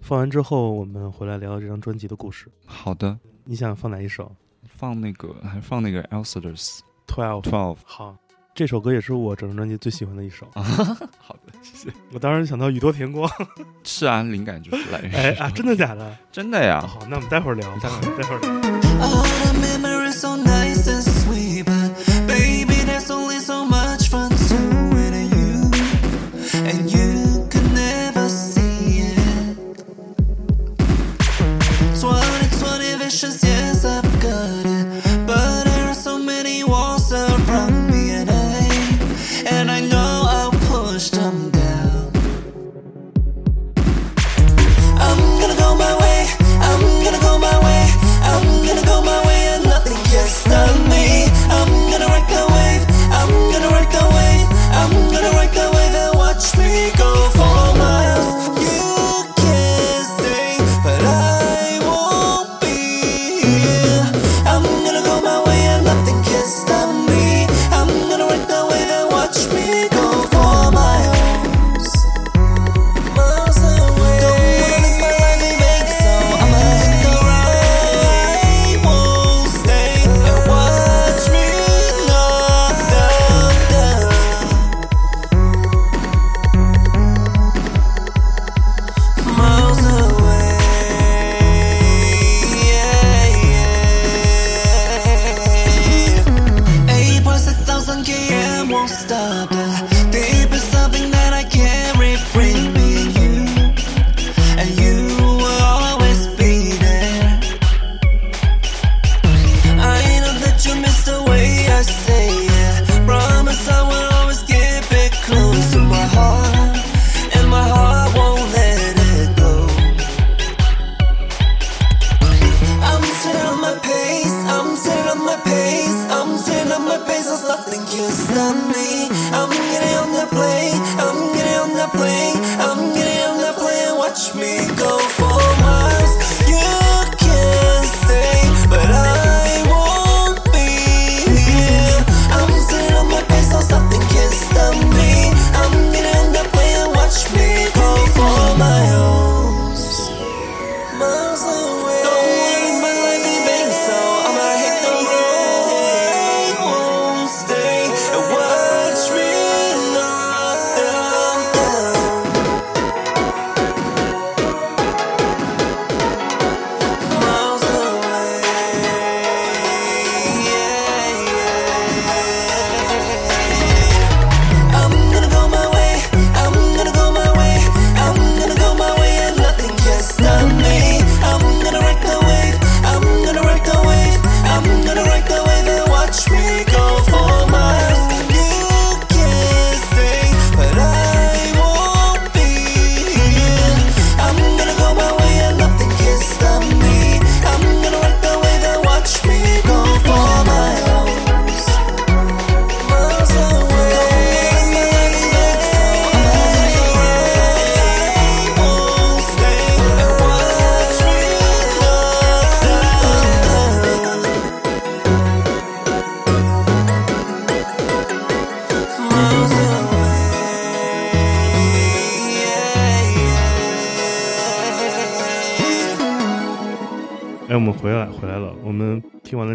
[0.06, 2.46] 放完之后我们回来聊聊这张专辑的故事。
[2.64, 4.30] 好的，你想放哪一首
[4.64, 7.42] 放那个还放那个 Elders？Twelve。
[7.42, 8.16] Twelve 好，
[8.54, 10.46] 这首歌也是我整张专辑最喜欢的一首。
[10.54, 10.62] 啊，
[11.18, 11.92] 好的，谢谢。
[12.12, 13.28] 我当时想到宇多田光，
[13.82, 16.16] 是啊，灵感就是来源于哎啊，真的假的？
[16.30, 16.80] 真的呀。
[16.86, 19.95] 好，那我们待会儿聊，待会儿待会儿聊。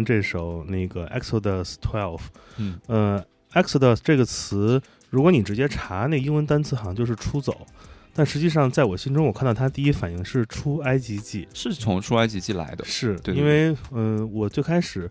[0.02, 2.20] 听这首那个 Exodus Twelve，
[2.58, 4.80] 嗯呃，Exodus 这个词，
[5.10, 7.66] 如果你直接查那英文单词，好像就是出走，
[8.12, 12.84] 但实际上在我心中，我看到它第一反应是出埃及记，是从出埃及记来的。
[12.84, 15.10] 是对对因为嗯、呃我最开始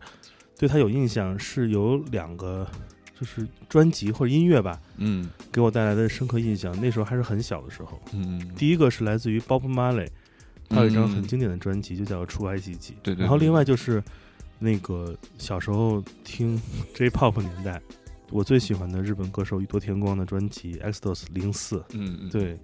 [0.57, 2.67] 对它有印象是有两个，
[3.17, 6.77] 就是专辑或者音乐吧，嗯给我带来的深刻印象。
[6.81, 10.07] 那时候还是很小的时候，嗯，第一个是来自于 Bob Marley，
[10.69, 12.93] 他有一张很嗯经典的专辑，就叫《出埃及记》。
[13.01, 13.21] 对对。
[13.21, 14.03] 然后另外就是
[14.61, 16.61] 那个小时候听
[16.95, 17.81] J-pop 年代，
[18.29, 21.77] 我最喜欢的日本歌手宇多田光的专辑《Exodus 零四》。
[21.93, 22.57] 嗯嗯对，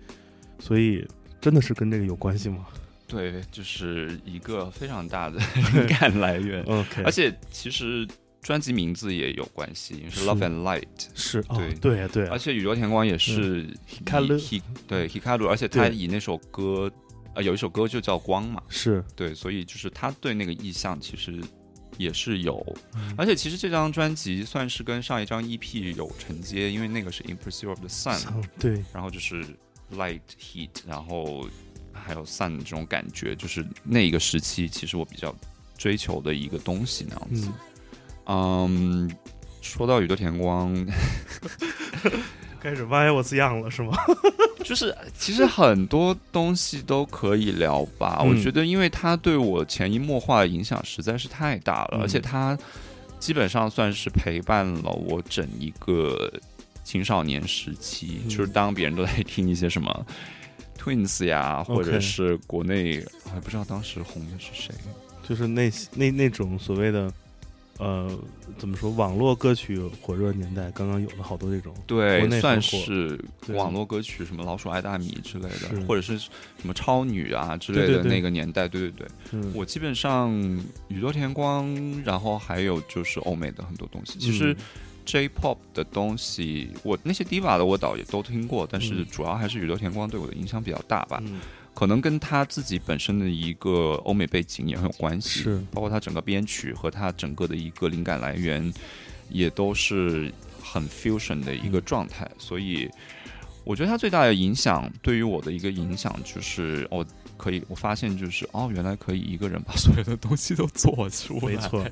[0.60, 1.06] 所以
[1.42, 2.68] 真的是跟这个有关系吗
[3.08, 5.40] 对，就是一个非常大的
[5.74, 6.62] 灵感来源。
[6.66, 8.08] ？OK，而且其实
[8.42, 10.84] 专辑名字也有关系，因为是是 Love and Light，
[11.16, 16.92] 是哦对，对呀对呀而，且宇多田光也是 Hikaru Hi- 对 Hikaru，而且他以那首歌
[17.34, 21.42] 呃有一首歌就叫光嘛，是对，所以就是他对那个意象其实
[21.98, 22.64] 也是有，
[22.96, 23.14] 嗯。
[23.18, 29.44] 而且其实这张专辑算是跟上一张 EP 有承接，因为那个是 In Pursuit of the Sun，嗯对，然后就是
[29.94, 31.48] Light Heat，然后
[31.92, 35.36] 还有 Sun 这种感觉，就是那一个时期其实我比较
[35.78, 37.50] 追求的一个东西那样子。
[38.26, 39.16] 嗯，嗯，
[39.62, 40.74] 说到宇多田光，
[42.62, 43.94] 开始歪我字样了是吗？
[44.66, 48.20] 就是其实很多东西都可以聊吧。
[48.22, 52.58] 嗯我觉得，因为他对我潜移默化的影响实在是太大了，嗯而且他
[53.20, 56.32] 基本上算是陪伴了我整一个
[56.84, 58.20] 青少年时期。
[58.26, 60.06] 嗯就是当别人都在听一些什么
[60.78, 64.76] Twins 呀，或者是国内我还不知道当时红的是谁。
[65.28, 67.12] 就是那那那种所谓的。
[67.80, 68.10] 呃，
[68.58, 68.90] 怎么说？
[68.92, 73.20] 网络歌曲火热年代，刚刚有了好多这种，对，算是
[73.50, 76.30] 网络歌曲，什么老鼠爱大米之类的，或者是什
[76.64, 79.08] 么超女啊之类的那个年代，对对对。
[79.32, 80.32] 嗯，我基本上
[80.88, 81.68] 宇多田光，
[82.04, 84.18] 然后还有就是欧美的很多东西。
[84.18, 84.58] 其实嗯
[85.06, 91.22] J-pop 的东西，我那些 diva 的我倒也都听过，但是嗯主要还是宇多田光对我的影响比较大吧。
[91.26, 91.40] 嗯
[91.78, 95.62] 可能跟他自己本身的一个欧美背景也很有关系，是。
[95.70, 98.74] 包括他整个编曲和他整个的一个灵感来源，
[99.30, 102.28] 也都是很 fusion 的一个状态。
[102.40, 102.90] 所以，
[103.64, 107.06] 我觉得他最大的影响对于我的一个影响就是，我
[107.38, 111.86] 可以我发现就是哦，原来可以一个人把所有的东西都做出来，没错，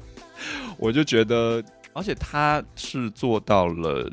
[0.80, 1.64] 我就觉得，
[1.94, 4.12] 而且他是做到了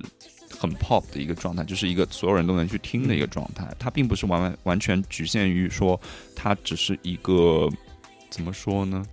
[0.63, 3.69] 很 pop 的一个状态，就是一个所有人都能去听的一个状态。
[3.81, 6.01] 它并不是完完完全局限于说，
[6.37, 7.69] 它只是一个
[8.31, 9.05] 怎么说呢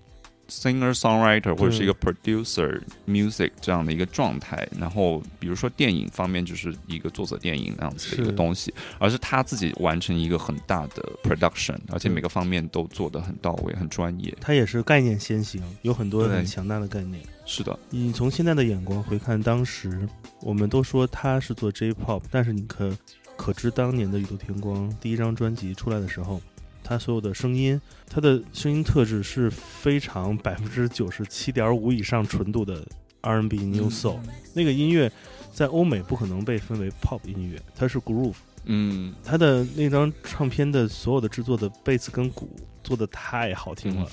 [0.47, 14.35] ？singer songwriter 或者是一个 producer music 这样的一个状态，然后比如说电影方面就是一个作者电影那样子的一个东西，而是他自己完成一个很大的 production，而且每个方面都做得很到位、很专业。
[14.41, 17.21] 它也是概念先行，有很多很强大的概念。
[17.51, 20.07] 是的，你从现在的眼光回看当时，
[20.41, 22.95] 我们都说他是做 J-pop，但是你可
[23.35, 26.39] 可知当年的宇多田光第一张专辑出来的时候，
[26.83, 32.85] 他所有的声音，他的声音特质是非常百分之九十七点五以上纯度的
[33.21, 34.19] R&B New Soul、
[34.53, 35.11] 那个音乐。
[35.51, 38.35] 在欧美不可能被分为 pop 音乐，它是 groove。
[38.65, 44.09] 嗯，他的那张唱片的所有的制作的贝斯跟鼓做的太好听了，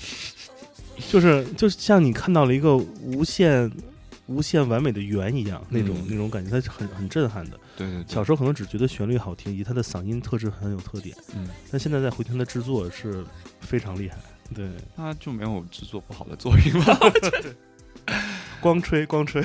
[1.09, 3.71] 就是就像你看到了一个无限
[4.25, 7.59] 无限完美的圆一样，那种、嗯那种感觉，它是很很震撼的。
[7.77, 11.47] 对对对，小时候可能只觉得旋律好听，以及他的嗓音特质很有特点，嗯。
[11.71, 13.23] 但现在再回听他的制作是
[13.61, 14.17] 非常厉害。
[14.55, 16.99] 对，他就没有制作不好的作品吧？
[18.61, 19.43] 光吹光吹，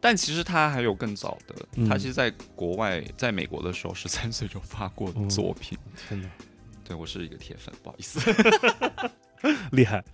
[0.00, 5.76] 但其实他还有更早的，嗯他其实在国外，在美国的时候，十三岁就发过作品。
[6.08, 6.28] 天哪！
[6.84, 8.18] 对我是一个铁粉，不好意思。
[9.72, 10.04] 厉害。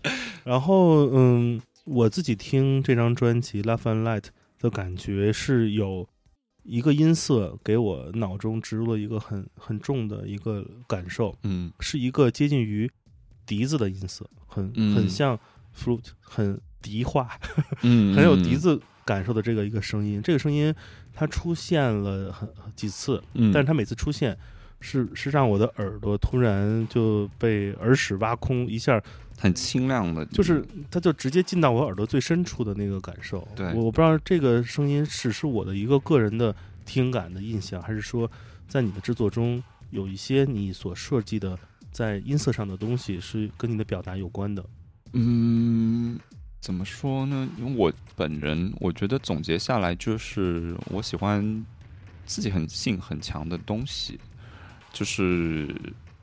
[0.45, 4.21] 然后，嗯，我自己听这张专辑《Love and Light》
[4.59, 6.09] 的感觉是有
[6.63, 12.91] 一个音色给我脑中植入了一个很很重的一个感受，嗯是一个接近于
[13.47, 15.39] 笛子的音色，很嗯很像
[15.77, 17.39] flute，很笛化，
[17.83, 20.23] 嗯很有笛，子感受的这个一个声音。
[20.23, 20.75] 这个声音
[21.13, 24.37] 它出现了很几次，嗯但是它每次出现。
[24.85, 29.03] 是是让我的耳朵突然就被耳屎挖空一下，
[29.39, 33.49] 很清亮的，就是它就直接进到我耳朵最深处的那个感受。
[33.57, 36.55] 对我我不知道这个声音只是我的一个个人的
[36.85, 38.31] 听感的印象，还是说
[38.69, 41.59] 在你的制作中有一些你所设计的
[41.91, 44.63] 在音色上的东西是跟你的表达有关的。
[45.15, 46.21] 嗯，
[46.61, 47.49] 怎么说呢？
[47.57, 51.65] 因为我本人，我觉得总结下来就是，我喜欢
[52.27, 54.19] 自己很性很强的东西，
[54.95, 55.69] 就是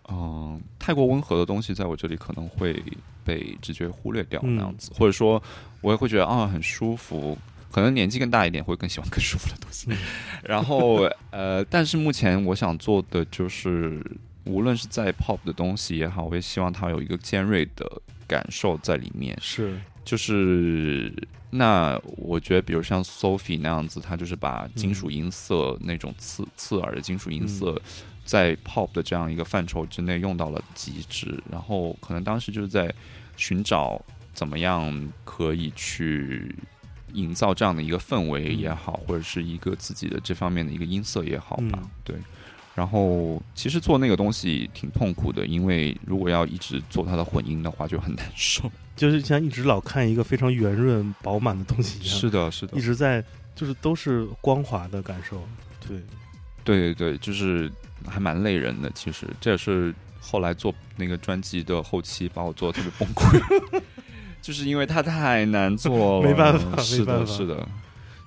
[0.09, 2.83] 嗯、太过温和的东西，在我这里可能会
[3.23, 5.41] 被直觉忽略掉嗯那样子，或者说
[5.81, 7.37] 我也会觉得啊很舒服。
[7.71, 9.87] 可能年纪更大一点，会更喜欢更舒服的东西。
[9.89, 9.97] 嗯
[10.43, 14.03] 然后呃，但是目前我想做的就是，
[14.43, 17.89] 无论是在 pop 的东西也好，我也希望它有一个尖锐的
[18.27, 19.37] 感受在里面。
[19.39, 21.13] 是，就是
[21.51, 27.79] 那我觉得，比如像 Sophie 那样子，它就是把金属音色、那种刺刺耳的金属音色，
[28.25, 31.41] 在 pop 的这样一个范畴之内用到了极致。
[31.51, 32.93] 然后可能当时就是在
[33.37, 34.01] 寻找
[34.33, 36.55] 怎么样可以去
[37.13, 42.15] 营造这样的一个氛围也好，或者是一个自己的这方面的一个音色也好吧，嗯对。
[42.73, 48.71] 然后其实做那个东西挺痛苦的，因为如果要一直做它的混音的话，就很难受。
[48.95, 53.21] 就是像一直老看一个非常圆润饱满的东西一样，是的，是的一，直在
[53.53, 55.43] 就是都是光滑的感受，
[55.85, 55.99] 对，
[56.63, 57.69] 对对对，就是
[58.07, 58.91] 还蛮累人的。
[58.93, 59.27] 其实。
[59.39, 63.81] 这也是后来做那个专辑的后期把我做的特别崩溃，
[64.41, 67.67] 就是因为它太难做了，没办法是的，是的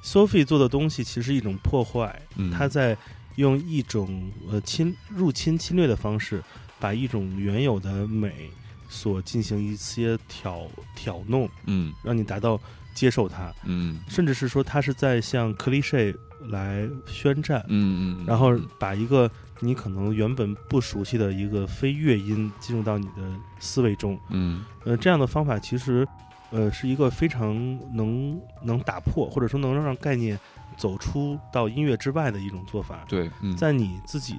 [0.03, 2.97] ，Sophie 做的东西其实一种破坏，嗯，他在
[3.37, 6.43] 用一种呃侵入侵侵略的方式，
[6.79, 8.51] 把一种原有的美
[8.89, 11.93] 所进行一些挑挑弄，嗯。
[12.03, 12.61] 让你达到
[12.93, 13.99] 接受它，嗯。
[14.09, 16.15] 甚至是说他是在向 cliche
[16.49, 19.29] 来宣战，嗯嗯，然后把一个
[19.65, 24.65] 你可能原本不熟悉的一个非乐音进入到你的思维中，嗯。
[24.85, 26.07] 呃，这样的方法其实，
[26.51, 27.55] 呃，是一个非常
[27.95, 30.39] 能能打破，或者说能让概念
[30.77, 33.05] 走出到音乐之外的一种做法。
[33.09, 33.57] 对，嗯。
[33.57, 34.37] 在你自己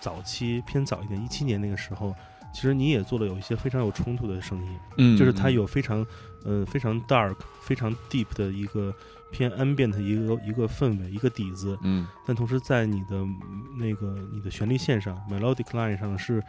[0.00, 2.14] 早期偏早一点，一七年那个时候，
[2.52, 6.04] 其实你也做了有一些非常有冲突的声音，嗯就是它有非常
[6.44, 8.94] 呃非常 dark、非常 deep 的一个
[9.34, 13.36] 偏 ambient 的一个一个氛围、一个底子，嗯但同时在你的嗯
[13.76, 16.40] 那个你的旋律线上 melodic line 上是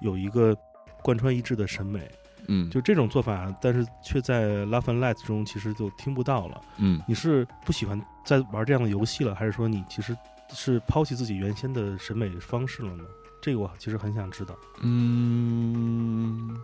[0.00, 0.56] 有一个
[1.02, 2.10] 贯穿一致的审美。
[2.48, 6.60] 嗯就这种做法，但是却在 Love and Light 中其实就听不到了。
[6.78, 10.16] 嗯你是不喜欢在玩这样的游戏了，还是说你其实
[10.50, 13.04] 是抛弃自己原先的审美方式了呢？
[13.40, 14.56] 这个我其实很想知道。
[14.80, 16.56] 嗯，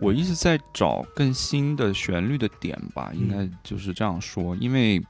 [0.00, 4.56] 我一直在找更新的旋律的点吧，应该就是这样说。
[4.56, 5.00] 因为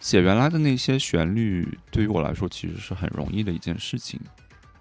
[0.00, 4.20] 写原来的那些旋律，对于我来说其实是很容易的一件事情，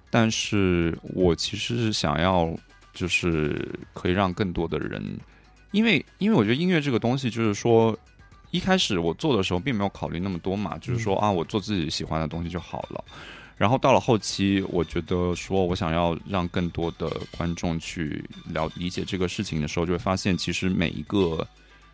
[0.09, 2.55] 但是我其实是想要，
[2.93, 5.19] 就是可以让更多的人，
[5.71, 7.97] 因为因为我觉得音乐这个东西，就是说。
[8.49, 13.03] 一开始我做的时候并没有考虑那么多嘛，就是说啊，我做自己喜欢的东西就好了。
[13.57, 21.45] 然后到了后期，我觉得说我想要让更多的观众去了理解这个事情的时候，就会发现其实每一个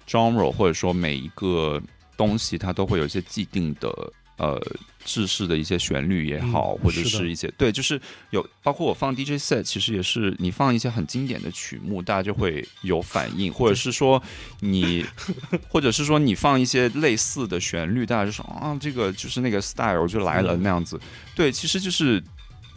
[0.05, 1.81] genre 或者说每一个
[2.17, 3.89] 东西，它都会有一些既定的
[4.43, 4.61] 呃
[5.05, 14.21] 制式的一些旋律也好，嗯或者是一些对，就是有包括我放 DJ set，其实也是你放一些很经典的曲目，大家就会有反应，或者是说
[14.61, 15.05] 你，
[15.67, 20.99] 或者是说你放一些类似的旋律，大家就说啊，这个就是那个 style 就来了嗯那样子。
[21.35, 22.23] 对，其实就是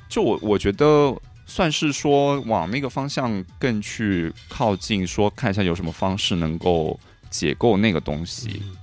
[0.08, 1.14] 就我我觉得
[1.46, 6.98] 算是说往那个方向更去靠近，说看一下有什么方式能够
[7.30, 8.60] 解构那个东西。
[8.64, 8.75] 嗯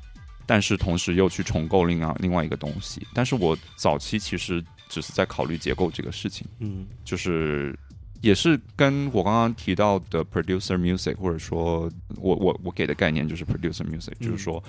[0.45, 3.05] 但是同时又去重构另外另外一个东西。
[3.13, 7.77] 但是我早期其实只是在考虑结构这个事情，嗯就是
[8.21, 14.63] 也是跟我刚刚提到的 producer music，或者说我我我给的概念就是 producer music，、嗯就是说。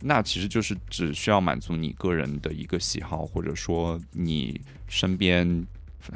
[0.00, 5.66] 那其实就是只需要满足你个人的一个喜好，或者说你身边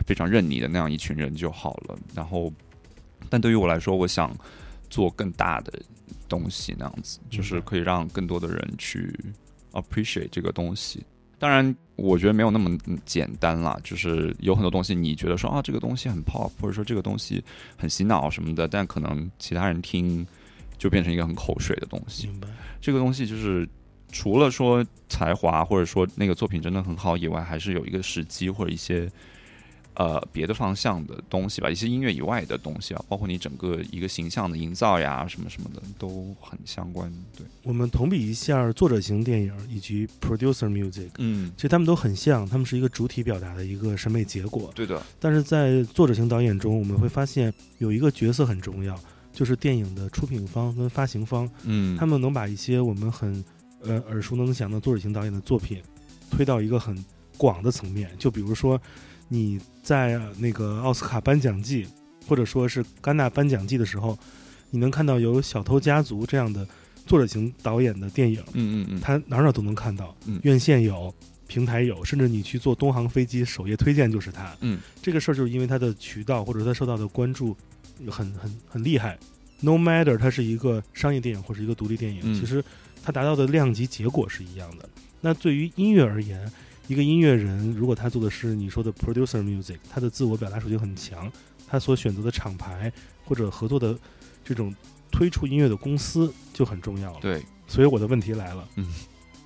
[0.06, 1.98] 非常认你的那样一群人就好了。
[2.14, 2.52] 然后，
[3.28, 4.32] 但对于我来说，我想
[4.88, 5.82] 做更大的
[6.32, 9.14] 东西，那样子就是可以让更多的人去
[9.72, 11.04] appreciate 这个东西。
[11.38, 17.44] 当然，我觉得没有那么简单啦，就是有很多东西你觉得说啊，这个东西很 pop，或者说这个东西
[17.76, 20.26] 很洗脑什么的，但可能其他人听
[20.78, 22.28] 就变成一个很口水的东西。
[22.28, 22.48] 明白。
[22.80, 23.68] 这个东西就是
[24.10, 29.10] 除了说才华或者说那个作品真的很好以外，还是有一个时机或者一些
[29.94, 37.12] 呃别的方向的东西吧，一些音乐以外的东西啊，包括你整个一个形象的营造呀，什么什么的都很相关。
[37.36, 44.70] 对，我们同比一下作者型电影以及 producer music，嗯，其实他们都很像，他们是一个主体表达的一个审美结果。
[44.74, 48.98] 对的，但是在作者型导演中，我们会发现有一个角色很重要，
[49.32, 53.44] 就是电影的出品方跟发行方，嗯，他们能把一些我们很
[53.82, 55.82] 呃耳熟能详的作者型导演的作品
[56.30, 57.04] 推到一个很
[57.36, 58.10] 广的层面。
[58.18, 58.80] 就比如说
[59.32, 61.86] 你在呃那个奥斯卡颁奖季，
[62.28, 64.18] 或者说是戛纳颁奖季的时候，
[64.68, 66.68] 你能看到有《小偷家族》这样的
[67.06, 71.12] 作者型导演的电影，嗯嗯嗯，他哪儿哪儿都能看到，嗯院线有，
[71.46, 74.54] 平台有，甚至你去坐东航飞机，首页推荐就是它。
[74.60, 77.56] 嗯，这个事儿就是因为它的渠道或者它受到的关注
[78.10, 79.18] 很很很厉害。
[79.60, 82.62] No matter 它是一个商业电影或是一个独立电影，嗯其实
[83.02, 84.86] 它达到的量级结果是一样的。
[85.22, 86.52] 那对于音乐而言，
[86.88, 91.30] 一个音乐人如果他做的是你说的 producer music，他的自我表达属性很强，
[91.66, 92.92] 他所选择的厂牌
[93.24, 93.96] 或者合作的
[94.44, 94.74] 这种
[95.10, 97.18] 推出音乐的公司就很重要了。
[97.20, 98.86] 对，所以我的问题来了，嗯，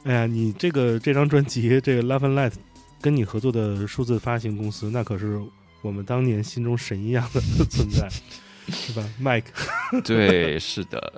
[0.05, 2.53] 哎呀，你这个这张专辑这个 Love and Light
[3.01, 5.41] 跟你合作的数字发行公司，那可是
[5.83, 8.09] 我们当年心中神一样的存在，
[8.73, 11.13] 是吧？Mike，对，是的，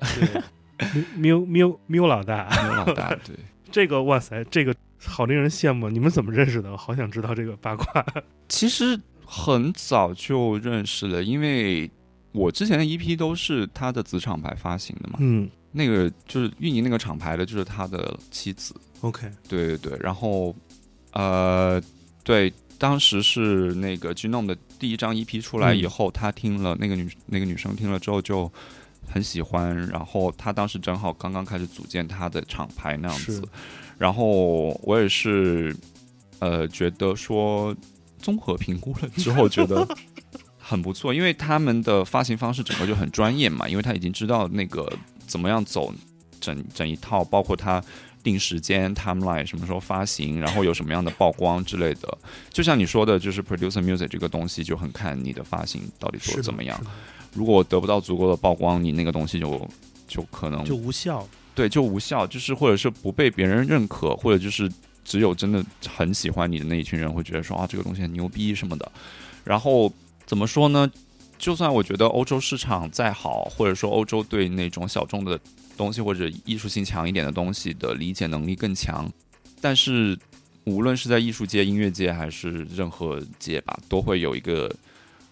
[0.78, 3.36] 对，喵喵喵老大，牛老大，对。
[3.70, 4.74] 这个哇塞，这个
[5.04, 6.70] 好令人羡慕，你们怎么认识的？
[6.72, 8.04] 我好想知道这个八卦。
[8.48, 11.90] 其实很早就认识了，因为
[12.32, 18.74] 我之前的 EP 都是他的子厂牌发行的嘛，嗯那个就是运营那个厂牌的，就是他的妻子。
[19.02, 20.54] ，OK，对对对，然后
[21.12, 21.80] 呃，
[22.24, 28.50] 对，当时是那个 Genome 的第一张 EP 出来以后，他听了那个女那个女生听了之后就
[29.06, 33.42] 很喜欢，然后他当时正好刚刚开始组建他的厂牌那样子，
[33.98, 35.76] 然后我也是
[36.38, 37.76] 呃觉得说
[38.18, 39.86] 综合评估了之后觉得。
[40.70, 44.86] 很不错，因为他们的发行方式整个就很专业嘛，因为他已经知道那个
[45.26, 45.90] 怎么样走
[46.38, 47.82] 整整一套，包括他
[48.22, 52.18] 定时间 timeline 什么时候发行，然后有什么样的曝光之类的。
[52.52, 56.78] 就像你说的，就是 producer music 这个东西就很看你的发行到底做怎么样
[57.32, 59.66] 如果得不到足够的曝光，你那个东西就
[60.06, 61.26] 就可能就无效。
[61.58, 64.70] 对就无效，就是或者是不被别人认可，或者就是
[65.04, 68.92] 只有真的很喜欢你的那一群人会觉得说啊这个东西很牛逼什么的。
[69.42, 69.92] 然后
[70.24, 70.88] 怎么说呢？
[71.36, 75.36] 就算我觉得欧洲市场再好，或者说欧洲对那种小众的
[75.76, 79.10] 东西或者艺术性强一点的东西的理解能力更强，
[79.60, 80.16] 但是
[80.62, 84.72] 无论是在艺术界、音乐界还是任何界吧，都会有一个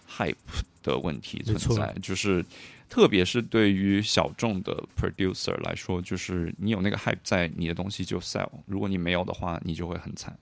[0.09, 0.35] hype
[0.83, 2.43] 的问题存在，就是
[2.89, 10.37] 特别是对于小众的 producer 来说，就是你有那个 hype 在，你的东西就 sell；如果你没有的话，你就会很惨，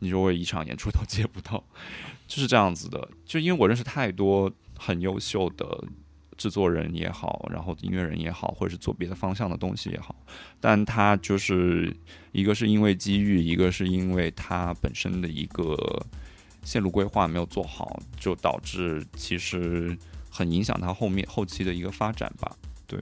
[0.00, 1.62] 你就会一场演出都接不到，
[2.26, 3.08] 就是这样子的。
[3.24, 5.84] 就因为我认识太多很优秀的
[6.36, 10.14] 制作人也好，然后音乐人也好，或者是做别的方向的东西也好，
[10.60, 11.96] 但他就是
[12.32, 16.04] 一个是因为机遇，一个是因为他本身的一个
[16.64, 19.96] 线路规划没有做好，就导致其实
[20.34, 22.50] 很影响他后面后期的一个发展吧。
[22.88, 22.98] 对，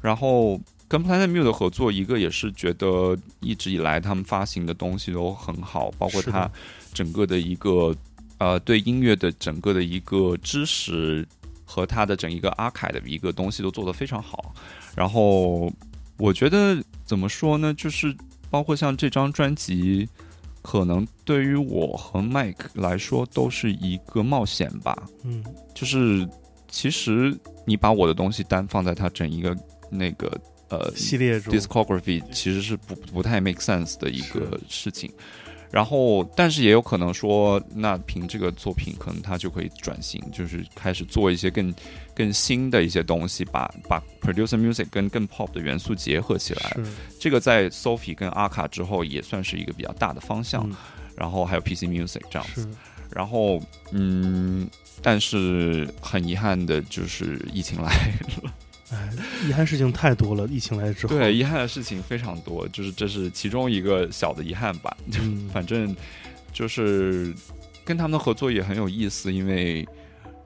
[0.00, 6.48] 然后跟 Planet Mu 的合作，一个也是觉得一直以来他们发行的东西都很好，包括他
[6.94, 7.94] 整个的一个
[8.38, 11.26] 呃对音乐的整个的一个知识
[11.64, 14.54] 和他的整一个阿凯的一个东西都做得非常好。
[14.94, 15.72] 然后
[16.18, 18.14] 我觉得怎么说呢，就是
[18.50, 20.08] 包括像这张专辑，
[20.60, 24.96] 可能对于我和 Mike 来说都是一个冒险吧。
[25.24, 25.42] 嗯，
[25.74, 26.28] 就是
[26.72, 27.32] 其实
[27.64, 29.56] 你把我的东西单放在它整一个
[29.90, 30.36] 那个
[30.68, 35.08] 呃系列中 discography 其实是不不太 make sense 的一个事情。
[35.70, 41.72] 然后，但是也有可能说，那凭这个作品，可能他就可以转型，就是开始做一些更
[42.14, 46.76] 更新的一些东西，把把 producer music 跟更 pop 的元素结合起来。
[47.18, 50.68] 这个在 Sophie 跟阿卡之后，也算是一个比较大的方向。
[50.68, 50.76] 嗯
[51.14, 52.66] 然后还有 PC music 这样子。
[53.10, 53.60] 然后，
[53.92, 54.66] 嗯，
[55.00, 57.88] 但是很遗憾的就是疫情来
[58.42, 58.54] 了。
[58.90, 59.08] 哎，
[59.48, 60.46] 遗憾事情太多了。
[60.48, 64.94] 疫情来之后，对，遗憾的事情非常多，就是这是其中一个小的遗憾吧。
[65.18, 65.96] 嗯，反正
[66.52, 67.32] 就是
[67.84, 69.88] 跟他们的合作也很有意思，因为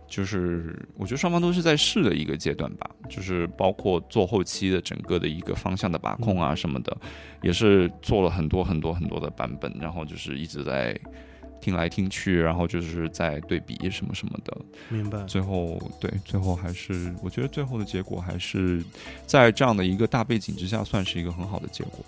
[0.09, 6.97] 就是我觉得双方都是在试的一个阶段吧，就是包括做后期的整个的一个方向的把控啊什么的，
[7.43, 10.97] 也是做了很多很多很多的版本，然后就是一直在
[11.61, 14.57] 听来听去，然后就是在对比什么什么的，
[14.89, 15.23] 明白。
[15.25, 18.83] 最后对，最后还是我觉得最后的结果还是
[19.27, 22.05] 在这样的一个大背景之下，算是一个很好的结果。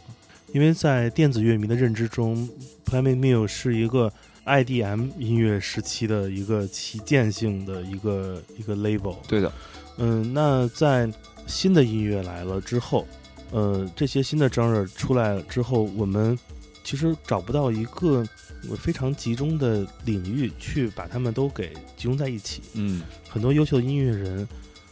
[0.55, 2.49] 因为在电子乐迷的认知中
[2.87, 4.11] ，Planet Mill 是一个
[4.47, 9.17] IDM 音乐时期的一个旗舰性的一个一个 label。
[9.29, 9.53] 对的，
[9.99, 11.07] 嗯，那在
[11.47, 13.07] 新的音乐来了之后，
[13.51, 16.39] 呃，这些新的 genre 出来了之后，我们
[16.83, 18.27] 其实找不到一个
[18.77, 22.63] 非常集中的领域去把他们都给集中在一起。
[22.75, 24.47] 嗯，很多优秀的音乐人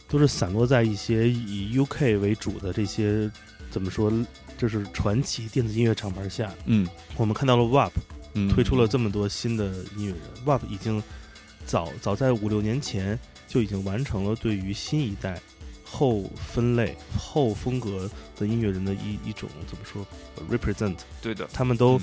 [0.07, 3.29] 都是散落在一些以 UK 为主的这些
[3.69, 4.11] 怎么说，
[4.57, 6.53] 就是传奇电子音乐厂牌下。
[6.65, 6.87] 嗯。
[7.17, 7.91] 我们看到了 WAP
[8.33, 9.65] 嗯，推出了这么多新的
[9.95, 11.01] 音乐人、w a p 已经
[11.65, 15.41] 早早在五六年前就已经完成了对于新一代
[15.83, 20.05] 后分类、后风格的音乐人的一一种怎么说
[20.35, 22.01] 呃 represent，对的，他们都嗯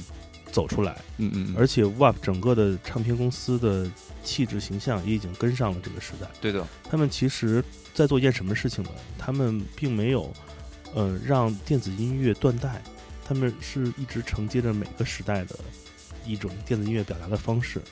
[0.54, 3.90] 走出来，嗯嗯，而且 WAP 整个的唱片公司的
[4.22, 6.28] 气质形象也已经跟上了这个时代。
[6.40, 8.90] 对的，他们其实在做一件什么事情呢？
[9.18, 10.32] 他们并没有，
[10.94, 12.80] 呃，让电子音乐断代，
[13.26, 15.58] 他们是一直承接着每个时代的
[16.24, 17.82] 一种电子音乐表达的方式。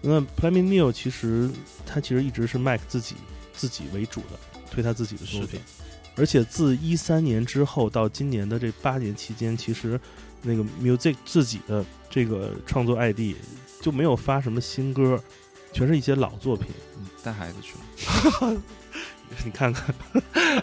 [0.00, 1.50] 那 p l a m i n Neil 其实
[1.84, 3.16] 他其实一直是 Mac 自己
[3.52, 4.38] 自己为主的，
[4.70, 5.60] 推他自己的作品。
[6.16, 9.98] 而且自一三年之后到今年的这八年期间，其实
[10.42, 13.34] 那个 Music 自己的这个创作 ID
[13.80, 15.18] 就没有发什么新歌，
[15.72, 16.68] 全是一些老作品。
[16.98, 18.60] 嗯带孩子去了。
[19.44, 19.94] 你看看，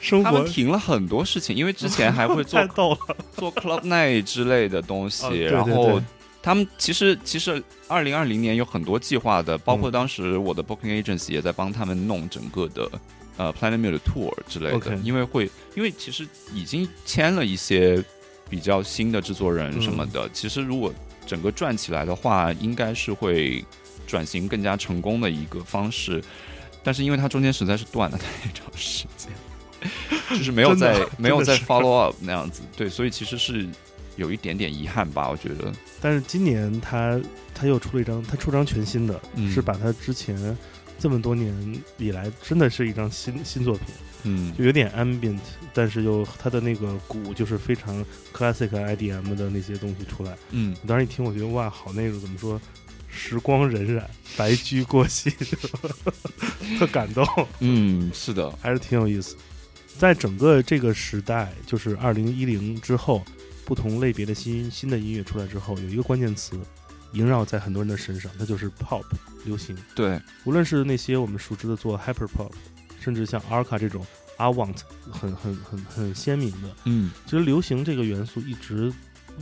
[0.00, 3.16] 生活停了很多事情，因为之前还会做 太逗了。
[3.36, 6.02] 做 club night 之类的东西，哦对对然后
[6.42, 12.90] 他们其实其实二零二零年有很多计划的，包括嗯当时我的 booking agency 也在帮他们弄整个的
[13.36, 14.94] 呃 Planet Mill 的 tour 之类的。
[14.96, 18.02] 因为会因为其实已经签了一些
[18.48, 20.10] 比较新的制作人什么嗯。
[20.12, 20.92] 的，其实如果
[21.26, 23.64] 整个转起来的话，应该是会
[24.06, 26.22] 转型更加成功的一个方式。
[26.84, 29.28] 但是因为它中间实在是断了太长时间，
[30.30, 33.66] 就是没有在没有在 follow up 那样子，对，所以其实是
[34.14, 35.72] 有一点点遗憾吧，我觉得。
[36.00, 37.20] 但是今年他
[37.52, 39.52] 他又出了一张，他出张全新的，嗯。
[39.52, 40.36] 是把他之前
[40.98, 41.54] 这么多年
[41.98, 43.86] 以来真的是一张新新作品，
[44.24, 45.38] 嗯就有点 ambient，
[45.72, 50.36] 但是又他的那个鼓就是非常 classic IDM 的那些东西出来。
[50.50, 52.60] 嗯，我当时一听，我觉得哇，好那个怎么说，
[53.08, 54.02] 时光荏苒，
[54.36, 55.30] 白驹过隙，
[56.78, 57.26] 特感动。
[57.60, 59.36] 嗯，是的，还是挺有意思。
[59.98, 63.24] 在整个这个时代，就是二零一零之后，
[63.64, 66.58] 不同类别的新新的音乐出来之后，有一个关键词
[67.16, 69.04] 萦绕在很多人的身上，那就是 pop
[69.44, 69.76] 流行。
[69.94, 72.50] 对，无论是那些我们熟知的做 hyper pop，
[73.00, 74.06] 甚至像 Arca 这种
[74.36, 74.76] I want
[75.10, 78.92] 很很很很鲜明的，嗯其实流行这个元素一直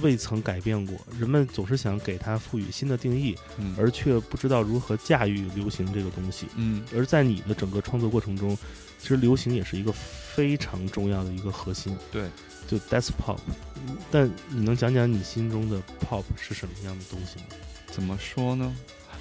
[0.01, 6.47] 未曾改变过，人们总是想给它赋予新的定义，嗯，而却不知道如何驾驭流行这个东西。
[6.57, 8.57] 嗯而在你的整个创作过程中，
[8.99, 12.29] 其实流行也是一个非常重要的一个核心，对，
[12.67, 13.39] 就 That's Pop。
[14.11, 17.45] 但你能讲讲你心中的 Pop 是什么样的东西吗？
[17.95, 18.75] 怎么说呢？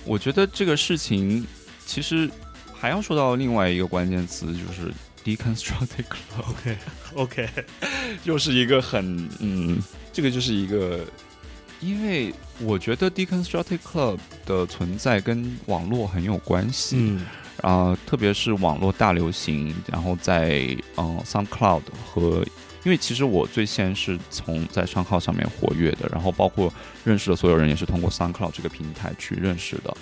[0.04, 1.46] 我觉得这个事情
[1.86, 2.28] 其实
[2.74, 4.92] 还要说到另外一个关键词，就是
[5.24, 6.78] deconstructed club，OK
[7.14, 7.50] OK，
[8.26, 9.80] 又是一个很嗯，
[10.12, 11.06] 这个就是一个，
[11.82, 16.96] 因为我觉得 deconstructed club 的存在跟网络很有关系。
[17.00, 17.26] 嗯
[17.62, 22.44] 啊、特别是网络大流行，然后在嗯、呃 SoundCloud 和，
[22.84, 26.72] 因为其实我最先是从在商号上面活跃的，然后包括
[27.06, 29.96] 认识的所有人也是通过 SoundCloud 这个平台去认识的，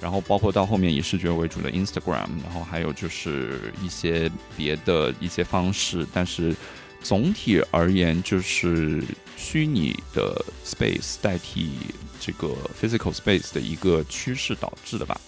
[0.00, 6.54] 然后包括到后面以视觉为主的 Instagram，然后还有就是一些别的一些方式，但是
[7.02, 9.02] 总体而言就是
[9.36, 11.72] 虚拟的 space 代替
[12.20, 15.20] 这个 physical space 的一个趋势导致的吧，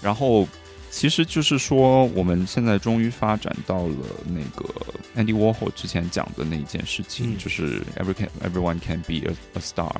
[0.00, 0.48] 然后。
[0.96, 4.72] 其实就是说，我们现在终于发展到了那个
[5.16, 7.36] Andy Warhol 之前讲的那一件事情，嗯。
[7.36, 9.92] 就是 every can everyone can be a, a star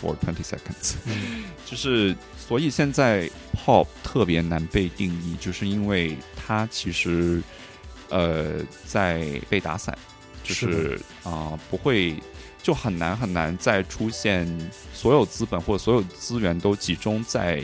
[0.00, 0.94] for twenty seconds。
[1.04, 1.44] 嗯。
[1.66, 7.42] 就是所以现在 pop 特别难被定义，就是因为它其实
[8.08, 9.94] 呃在被打散，
[10.42, 12.16] 就是是啊、不会
[12.62, 14.48] 就很难很难再出现
[14.94, 17.62] 所有资本或者所有资源都集中在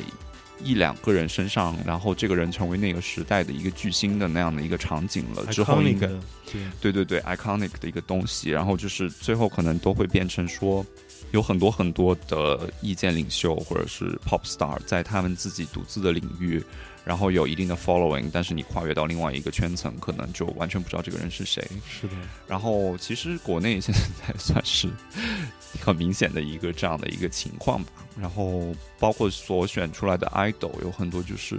[0.65, 5.45] 一两个人身上，然后这个人成为那个时代的一个巨星的那样的一个场景了。
[5.53, 6.21] 之后应 Iconic 该的
[6.81, 10.85] 对对对对，iconic 的一个东西，然后就是最后可能都会变成说，
[11.33, 16.63] 有很多很多的意见领袖或者是 pop star 在他们自己独自的领域，
[17.05, 21.63] 然后有一定的 following，但是你跨越到另外一个圈层，可能就完全不知道这个人是谁。
[21.89, 22.15] 是的，
[22.49, 24.89] 然后其实国内现在算是
[25.81, 27.93] 很明显的一个这样的一个情况吧。
[28.19, 31.59] 然后包括所选出来的 idol 有很多就是。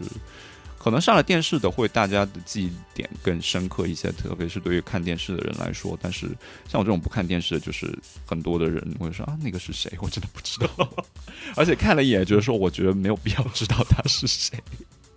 [0.78, 5.98] 可能上了电视的会大家的记忆点更深刻一些，特别是对于看电视的人来说。
[6.00, 6.28] 但是
[6.70, 7.91] 像我这种不看电视的，就是
[8.24, 9.91] 很多的人会说啊，那个是谁？
[10.00, 11.04] 我真的不知道。
[11.58, 14.60] 而且看了一眼，觉得说我觉得没有必要知道他是谁。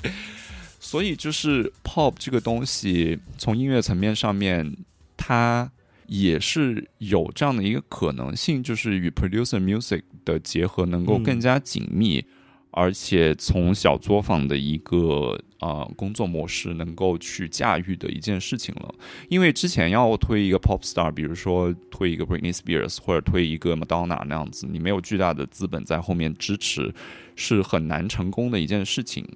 [0.81, 4.77] 所以就是 pop 这个东西，从音乐层面上面，
[5.17, 5.71] 它
[6.07, 12.25] 也是有这样的一个可能性，就是与 producer music 的结合能够嗯更加紧密，
[12.71, 18.95] 而且从小作坊的一个呃工作模式能够去驾驭的一件事情了。
[19.29, 26.95] 因为之前要推一个 pop star，比如说推一个 Britney Spears 或者推一个 Madonna 那样子，你没有巨大的资本在后面支持，
[27.37, 29.27] 是很难成功的一件事情。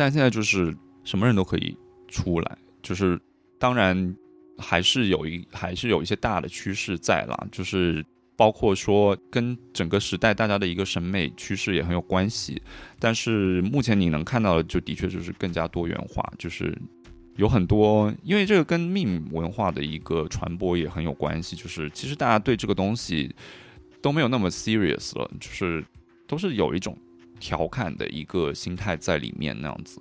[0.00, 0.74] 但现在就是
[1.04, 1.76] 什么人都可以
[2.08, 3.20] 出来，就是
[3.58, 4.16] 当然
[4.56, 8.02] 还是有一还是有一些大的趋势在啦，就是
[8.34, 12.62] 包括说跟整个时代大家的一个审美趋势也很有关系。
[12.98, 16.74] 但是目前你能看到的，就的确就是更加多元化，就是
[17.36, 21.54] 有很多，因为这个跟命文化的一个传播也很有关系。
[21.54, 23.30] 就是其实大家对这个东西
[24.00, 25.84] 都没有那么 serious 了，就是
[26.26, 26.96] 都是有一种
[27.40, 30.00] 调侃的一个心态在里面那样子。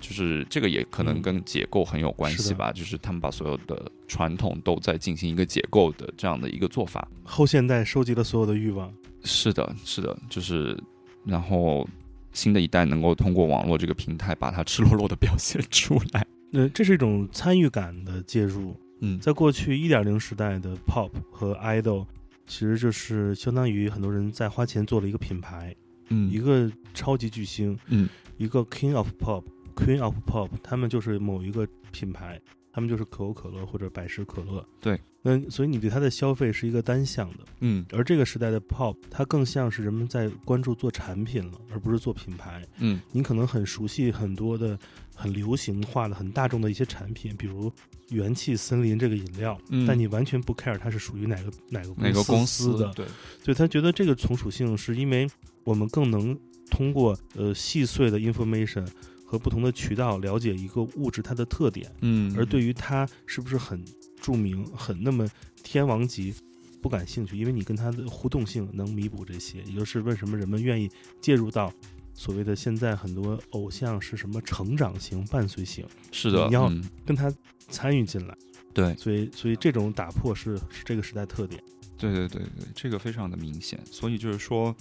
[0.00, 7.06] 就是这个也可能跟解构很有关系吧，就是他们把所有的传统都在进行一个解构的这样的一个做法。
[7.22, 8.90] 后现代收集了所有的欲望，
[9.24, 10.74] 是的，是的，就是
[11.22, 11.86] 然后
[12.32, 16.26] 新的一代能够通过网络这个平台把它赤裸裸的表现出来。
[16.50, 18.74] 那，这是一种参与感的介入。
[19.02, 22.06] 嗯，在过去一点零时代的 pop 和 idol，
[22.46, 25.76] 其实就是相当于很多人在花钱做了一个品牌，
[26.10, 26.30] 嗯。
[26.30, 28.08] 一个超级巨星，嗯。
[28.36, 29.42] 一个 king of pop。
[29.76, 32.38] Queen of Pop，他们就是某一个品牌，
[32.70, 34.62] 他们就是可口可乐或者百事可乐。
[34.78, 37.86] 对，那所以你对它的消费是一个单向的，嗯。
[37.92, 42.62] 而这个时代的 Pop，它更像是人们在关注做产品了，而不是做品牌。
[42.78, 43.00] 嗯。
[43.10, 44.78] 你可能很熟悉很多的
[45.14, 47.72] 很流行化的、很大众的一些产品，比如
[48.10, 49.86] 元气森林这个饮料，嗯。
[49.86, 53.06] 但你完全不 care 它是属于哪个哪个哪个公司的，对，
[53.42, 55.26] 所以他觉得这个从属性是因为
[55.64, 56.38] 我们更能
[56.70, 58.86] 通过呃细碎的 information
[59.24, 63.84] 和不同的渠道了解一个物质它的特点，嗯而对于它是不是很
[64.20, 65.28] 著名、很那么
[65.62, 66.34] 天王级
[66.80, 70.90] 不感兴趣，因为你跟它的互动性能弥补这些，也就是为什么人们愿意
[71.20, 71.72] 介入到。
[72.12, 77.32] 所谓的现在很多偶像是什么成长型、伴随型，是的，你要嗯跟他
[77.70, 78.36] 参与进来，
[78.74, 81.62] 对所以所以这种打破是是这个时代特点。
[81.96, 83.80] 对对对对，这个非常的明显。
[83.90, 84.74] 所以就是说，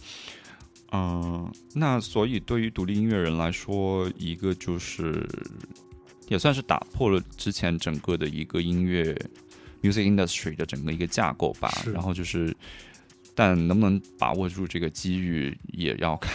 [0.92, 5.28] 嗯、那所以对于独立音乐人来说，一个就是
[6.28, 9.14] 也算是打破了之前整个的一个音乐
[9.84, 11.72] music industry 的整个一个架构吧。
[11.94, 12.56] 然后就是，
[13.36, 16.34] 但能不能把握住这个机遇，也要看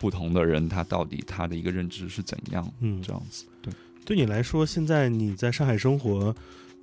[0.00, 2.68] 不同的人他到底他的一个认知是怎样。
[2.80, 3.72] 嗯，这样子，对，
[4.04, 6.34] 对你来说，现在你在上海生活，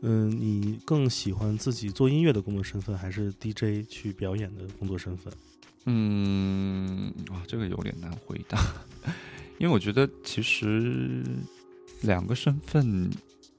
[0.02, 5.34] 嗯，你更喜欢自己做音乐的工作身份，还是 DJ 去表演的工作身份？
[5.92, 8.60] 嗯，哇，这个有点难回答，
[9.58, 11.24] 因为我觉得其实
[12.02, 13.10] 两个身份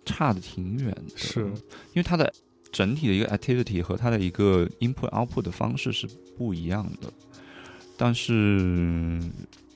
[0.05, 1.41] 差的挺远的，是。
[1.41, 2.33] 因为它的
[2.71, 6.07] 整体的一个 activity 和它的一个 input output 的方式是
[6.39, 7.13] 不一样的，
[7.97, 8.33] 但是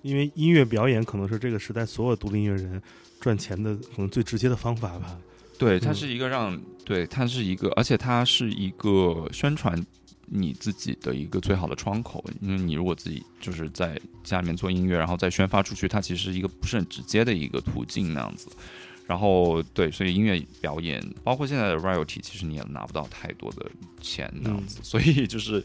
[0.02, 2.80] 因为音乐表演可能是这个时代所有独立音乐人
[3.20, 5.18] 赚钱的可能最直接的方法吧。
[5.58, 5.94] 对，它嗯。
[5.94, 9.74] 是一个让，对，它是一个，而且它是一个宣传
[10.26, 12.24] 你自己的一个最好的窗口。
[12.40, 18.48] 因为你如果自己就是在家里面做音乐，然后再宣发出去，它其实是一个不是很直接的一个途径那样子。
[19.06, 23.70] 然后对，所以音乐表演，包括现在的 royalty，其实你也拿不到太多的
[24.00, 24.78] 钱那样子。
[24.82, 25.62] 所以就是，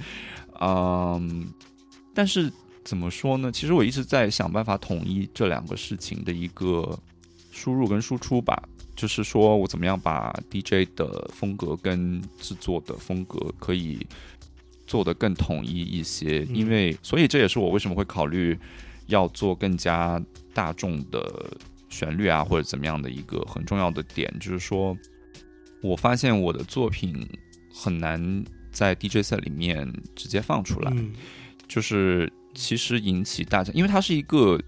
[0.59, 1.47] 嗯，
[2.13, 2.51] 但是
[2.83, 3.49] 怎么说呢？
[3.51, 6.99] 其实我一直在想办法统一这两个事情的一个
[7.51, 8.61] 输入跟输出吧。
[8.93, 14.05] 就是说我怎么样把 DJ 的风格跟制作的风格可以
[14.89, 16.55] 做得更统一一些，嗯。
[16.55, 18.57] 因为所以这也是我为什么会考虑
[19.05, 20.19] 要做更加
[20.53, 24.97] 大众的旋律啊，或者怎么样的一个很重要的点，就是说
[25.81, 27.27] 我发现我的作品
[27.71, 31.13] 很难在 DJ set 里面直接放出来，嗯。
[31.67, 34.59] 就是其实引起大家，因为它是一个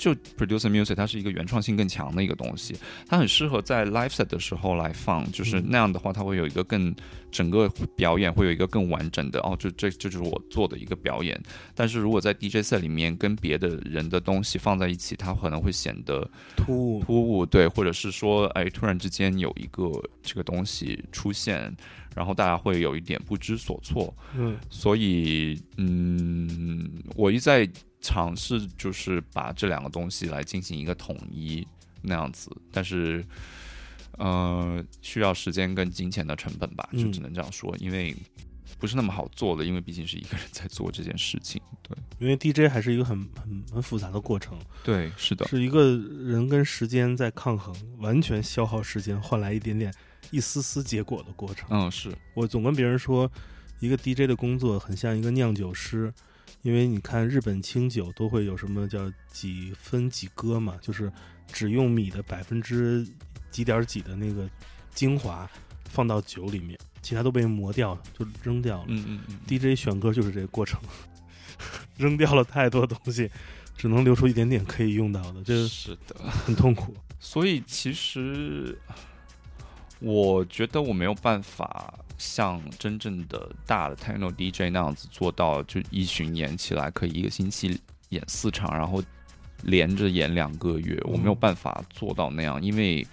[0.00, 2.74] 就 producer music，它是一个原创性更强的一个东西，
[3.06, 6.94] 它很适合在 live set 的时候来放，就是嗯那样的话，它会有一个更
[7.30, 11.38] 整个表演会有一个更完整的哦，这这这就是我做的一个表演。
[11.74, 16.26] 但是如果在 DJ set 里面跟别的人的东西放在一起，它可能会显得
[16.56, 19.90] 突兀，突兀，对，或者是说，哎，突然之间有一个
[20.22, 21.76] 这个东西出现，
[22.14, 24.14] 然后大家会有一点不知所措。
[24.36, 24.58] 嗯。
[24.68, 27.68] 所以，嗯，我一直在
[28.00, 31.66] 尝试，就是把这两个东西来进行一个统一
[32.02, 33.24] 那样子，但是，
[34.18, 38.16] 呃，需要时间跟金钱的成本吧，就嗯只能这样说，因为
[38.78, 41.60] 不是那么好做的，因为毕竟是一个人在做这件事情。
[41.82, 49.92] 对，因为 DJ 还是一个很很很复杂的过程，对，是的，是一个人跟时间在抗衡，完全消耗时间换来一点点
[50.30, 51.68] 一丝丝结果的过程。
[51.70, 53.30] 嗯，是，我总跟别人说，
[53.78, 56.12] 一个 DJ 的工作很像一个酿酒师，
[56.62, 61.10] 因为你看日本清酒都会有什么叫几分几割嘛，就是
[61.52, 63.06] 只用米的百分之
[63.50, 64.48] 几点几的那个
[64.94, 65.50] 精华
[65.88, 68.84] 放到酒里面，其他都被磨掉就扔掉了。
[68.88, 70.80] 嗯嗯嗯，DJ 选歌就是这个过程，
[71.96, 73.30] 扔掉了太多东西，
[73.76, 76.30] 只能留出一点点可以用到的，这是的。
[76.30, 76.94] 很痛苦。
[77.18, 78.78] 所以其实
[80.00, 87.78] 我觉得我没有办法像真正的大的 techno DJ 那样子做到，就一巡演起来可以一个星期
[88.08, 89.02] 演四场，然后
[89.62, 93.06] 连着演两个月，我没有办法做到那样，因为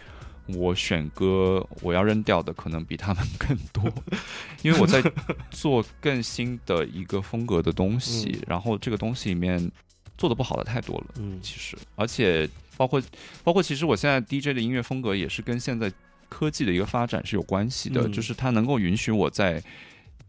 [0.47, 3.83] 我选歌我要扔掉的可能比他们更多，
[4.63, 5.03] 因为我在
[5.51, 9.69] 做更新的一个风格的东西，然后这个东西里面
[10.17, 11.05] 做的不好的太多了。
[11.17, 11.37] 嗯。
[11.41, 13.01] 其实，而且包括
[13.43, 15.91] 包括，其实我现在 DJ 的音乐风格也是跟现在
[16.29, 19.61] 科技的一个发展是有关系的，嗯就是它能够允许我在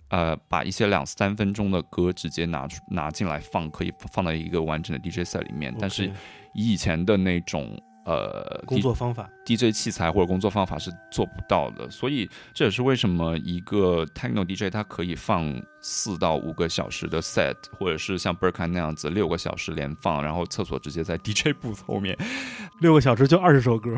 [0.08, 6.10] 呃把一些两三分钟的歌直接拿出拿进来放，可以放到一个完整的 DJ set 里面，但是
[6.54, 7.80] 以以前的那种。
[8.08, 22.16] 呃，工作方法，DJ 器材或者工作方法是做不到的，所以这也是为什么一个 techno DJ 它可以放四到五个小时的 set，或者是像 Berkan 那样子六个小时连放，然后厕所直接在 DJ booth 后面，
[22.80, 23.94] 六个小时就二十首歌，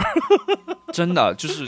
[0.93, 1.65] 真的就是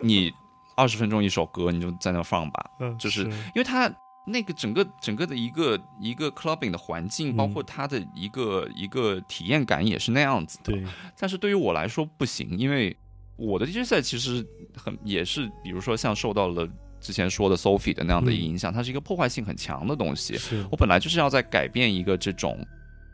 [0.00, 0.32] 你
[0.76, 3.24] 二十分钟一首歌，你就在那放吧，嗯就是。
[3.24, 3.92] 因为它
[4.26, 10.72] 那个整个整个的一个一个 clubbing 的环境，嗯包括它的一个一个体验感也是那样子的。
[10.72, 10.84] 对，
[11.18, 12.96] 但是对于我来说不行，因为
[13.36, 14.46] 我的 DJ 赛其实
[14.76, 16.68] 很也是，比如说像受到了
[17.00, 20.36] 之前说的 Sophie 的那样的影响，它是一个破坏性很强的东西。
[20.70, 22.58] 我本来就是要在改变一个这种，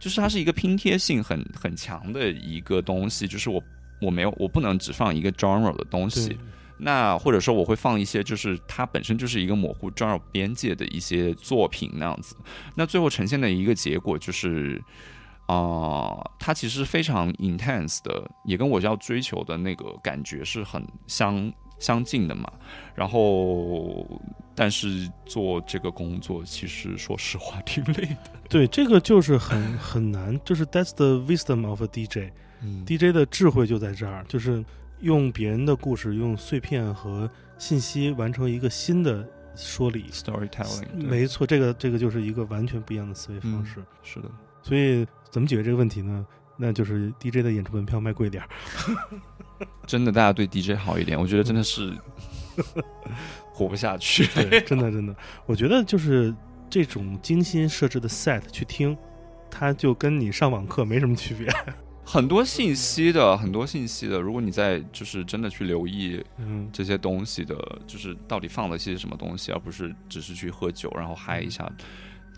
[0.00, 3.62] 就是它是一个拼贴性很很强的一个东西，就是我
[4.02, 6.38] 我没有我不能只放一个 genre 的东西对，，
[6.78, 12.36] 那或者说我会放一些就是它本身就是一个模糊 genre 边界的一些作品那样子，
[12.74, 14.82] 那最后呈现的一个结果就是。
[15.48, 22.52] 啊、它其实非常 intense 的，也跟我要追求的那个感觉是很相相近的嘛。
[22.96, 24.04] 然后，
[24.56, 28.16] 但是做这个工作，其实说实话挺累的。
[28.48, 32.32] 对，这个就是很很难，就是 that's the wisdom of a DJ。
[32.60, 34.64] 嗯 DJ 的智慧就在这儿，就是
[35.00, 40.06] 用别人的故事，用碎片和信息完成一个新的说理。
[40.10, 43.82] storytelling，没错，这个这个就是一个完全不一样的思维方式。
[44.02, 44.30] 是的，
[44.62, 46.26] 所以怎么解决这个问题呢？
[46.58, 48.48] 那就是 DJ 的演出门票卖贵点儿。
[49.86, 51.92] 真的，大家对 DJ 好一点，我觉得真的是
[53.52, 54.26] 活不下去。
[54.26, 55.14] 对，真的真的，
[55.46, 56.34] 我觉得就是
[56.68, 58.96] 这种精心设置的 set 去听，
[59.50, 61.48] 它就跟你上网课没什么区别。
[62.08, 64.20] 很多信息的，很多信息的。
[64.20, 71.68] 如果你在就是真的去留意嗯，这些东西的，就是到底放了些什么东西，而不是只是去喝酒然后嗨一下，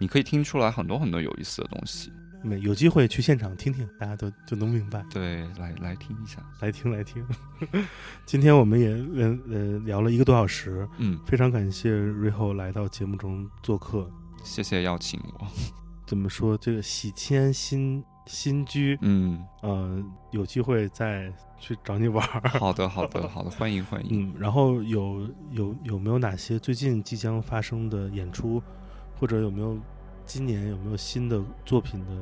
[0.00, 2.10] 你可以听出来很多很多有意思的东西。
[2.42, 5.04] 没有机会去现场听听，大家都就能明白。
[5.10, 6.38] 对，来来听一下。
[6.60, 7.22] 来听来听。
[8.24, 8.88] 今天我们也
[9.22, 14.10] 呃呃聊了一个多小时，嗯，非常感谢瑞后来到节目中做客。
[14.42, 15.46] 谢谢邀请我。
[16.06, 16.56] 怎么说？
[16.56, 22.48] 这个喜迁新新居，嗯，呃，有机会再去找你玩儿。
[22.50, 24.28] 好的， 好的，好的，欢迎欢迎。
[24.28, 28.62] 嗯，然后有有有没有哪些最近即将发生的演出，
[29.18, 29.78] 或者有没有
[30.26, 32.12] 今年有没有新的作品的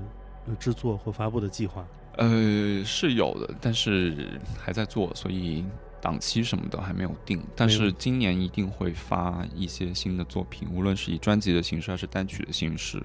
[0.46, 1.84] 呃制作或发布的计划？
[2.16, 5.64] 呃，是有的，但是还在做，所以
[6.00, 7.42] 档期什么的还没有定。
[7.57, 13.02] 但是今年一定会发一些新的作品，无论是以专辑的形式还是单曲的形式。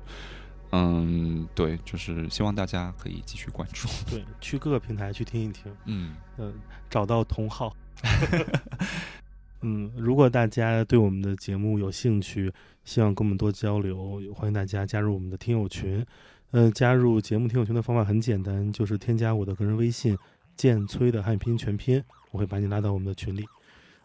[0.71, 3.87] 嗯，对，就是希望大家可以继续关注。
[4.09, 5.71] 对，去各个平台去听一听。
[5.85, 6.53] 嗯，嗯，
[6.89, 7.75] 找到同好。
[9.63, 12.51] 嗯，如果大家对我们的节目有兴趣，
[12.83, 16.03] 希望跟我们多交流，欢迎大家加入我们的听友群。
[16.51, 20.17] 呃，加入节目听友群的方法很简单，就是添加我的个人微信
[20.57, 23.45] “建崔”的汉语拼音全拼，我会把你拉到我们的群里。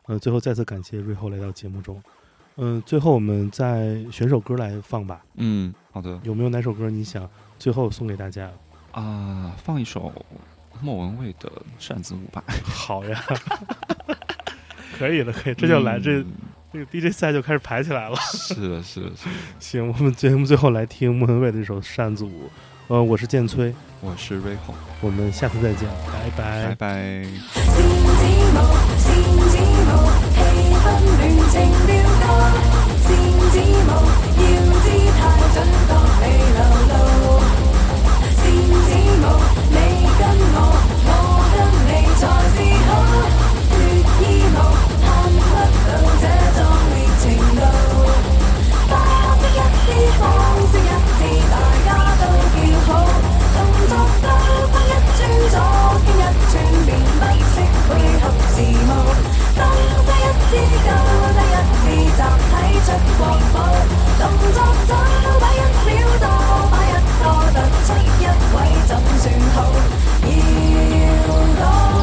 [0.07, 2.03] 呃，最后再次感谢瑞后来到节目中。
[2.57, 5.21] 嗯、最后我们再选首歌来放吧。
[5.37, 7.29] 嗯，好的有没有哪首歌你想
[7.59, 8.51] 最后送给大家？
[8.93, 10.13] 啊，放一首
[10.81, 11.49] 莫文蔚的
[11.79, 12.43] 《扇子舞吧》。
[12.65, 13.23] 好呀，
[14.99, 16.27] 可以了，可以，这就来、这嗯
[16.73, 18.17] 这个 DJ 赛就开始排起来了。
[18.33, 19.31] 是的，是的，是的。
[19.59, 22.29] 行，我们节目最后来听莫文蔚的这首《扇子舞》。
[22.89, 27.27] 呃，我是剑崔，我是瑞红，我们下次再见，拜拜拜拜。
[30.87, 31.21] 温暖
[31.51, 31.55] 情
[31.87, 31.91] 调
[32.23, 32.27] 歌
[33.03, 33.09] 线
[33.51, 33.55] 指
[33.87, 33.91] 模
[34.39, 34.43] 要
[34.85, 34.87] 知
[35.19, 35.21] 太
[35.53, 35.57] 准
[35.89, 36.23] 确未
[36.55, 36.61] 流
[36.91, 36.95] 露
[38.37, 38.43] 线
[38.87, 39.25] 指模
[39.69, 39.77] 你
[40.19, 40.23] 跟
[40.55, 40.59] 我
[41.07, 41.11] 我
[41.53, 41.55] 跟
[41.87, 42.23] 你才
[42.55, 42.57] 是
[42.87, 42.89] 好
[43.69, 43.75] 脱
[44.21, 44.23] 衣
[44.55, 44.59] 舞
[45.03, 45.49] 看不
[45.87, 45.91] 到
[46.23, 46.25] 这
[46.55, 46.59] 壮
[46.91, 47.25] 烈程
[47.57, 47.63] 度
[48.89, 48.93] 花
[49.41, 49.85] 开一次
[50.19, 50.23] 放
[50.71, 51.21] 声一次
[51.51, 51.89] 大家
[52.21, 52.23] 都
[52.55, 52.57] 叫
[52.87, 52.89] 好
[53.55, 53.59] 动
[53.89, 54.25] 作都
[54.71, 55.19] 分一寸
[55.51, 55.55] 早
[56.07, 56.55] 见一寸
[56.87, 57.55] 便不识
[57.89, 58.25] 配合
[58.55, 58.57] 时
[58.87, 58.91] 务
[59.57, 60.16] 东
[60.51, 60.89] 之够
[61.37, 61.85] 得一次
[62.17, 62.21] 集
[62.51, 62.53] 体
[62.85, 62.89] 出
[63.19, 63.21] 国
[63.53, 63.55] 宝。
[64.19, 64.23] 动
[64.53, 64.91] 作早
[65.41, 66.25] 摆一秒多
[66.71, 67.89] 摆一个突出
[68.21, 68.25] 一
[68.55, 69.25] 位怎算
[69.55, 69.57] 好？
[70.27, 71.29] 要
[71.61, 71.96] 到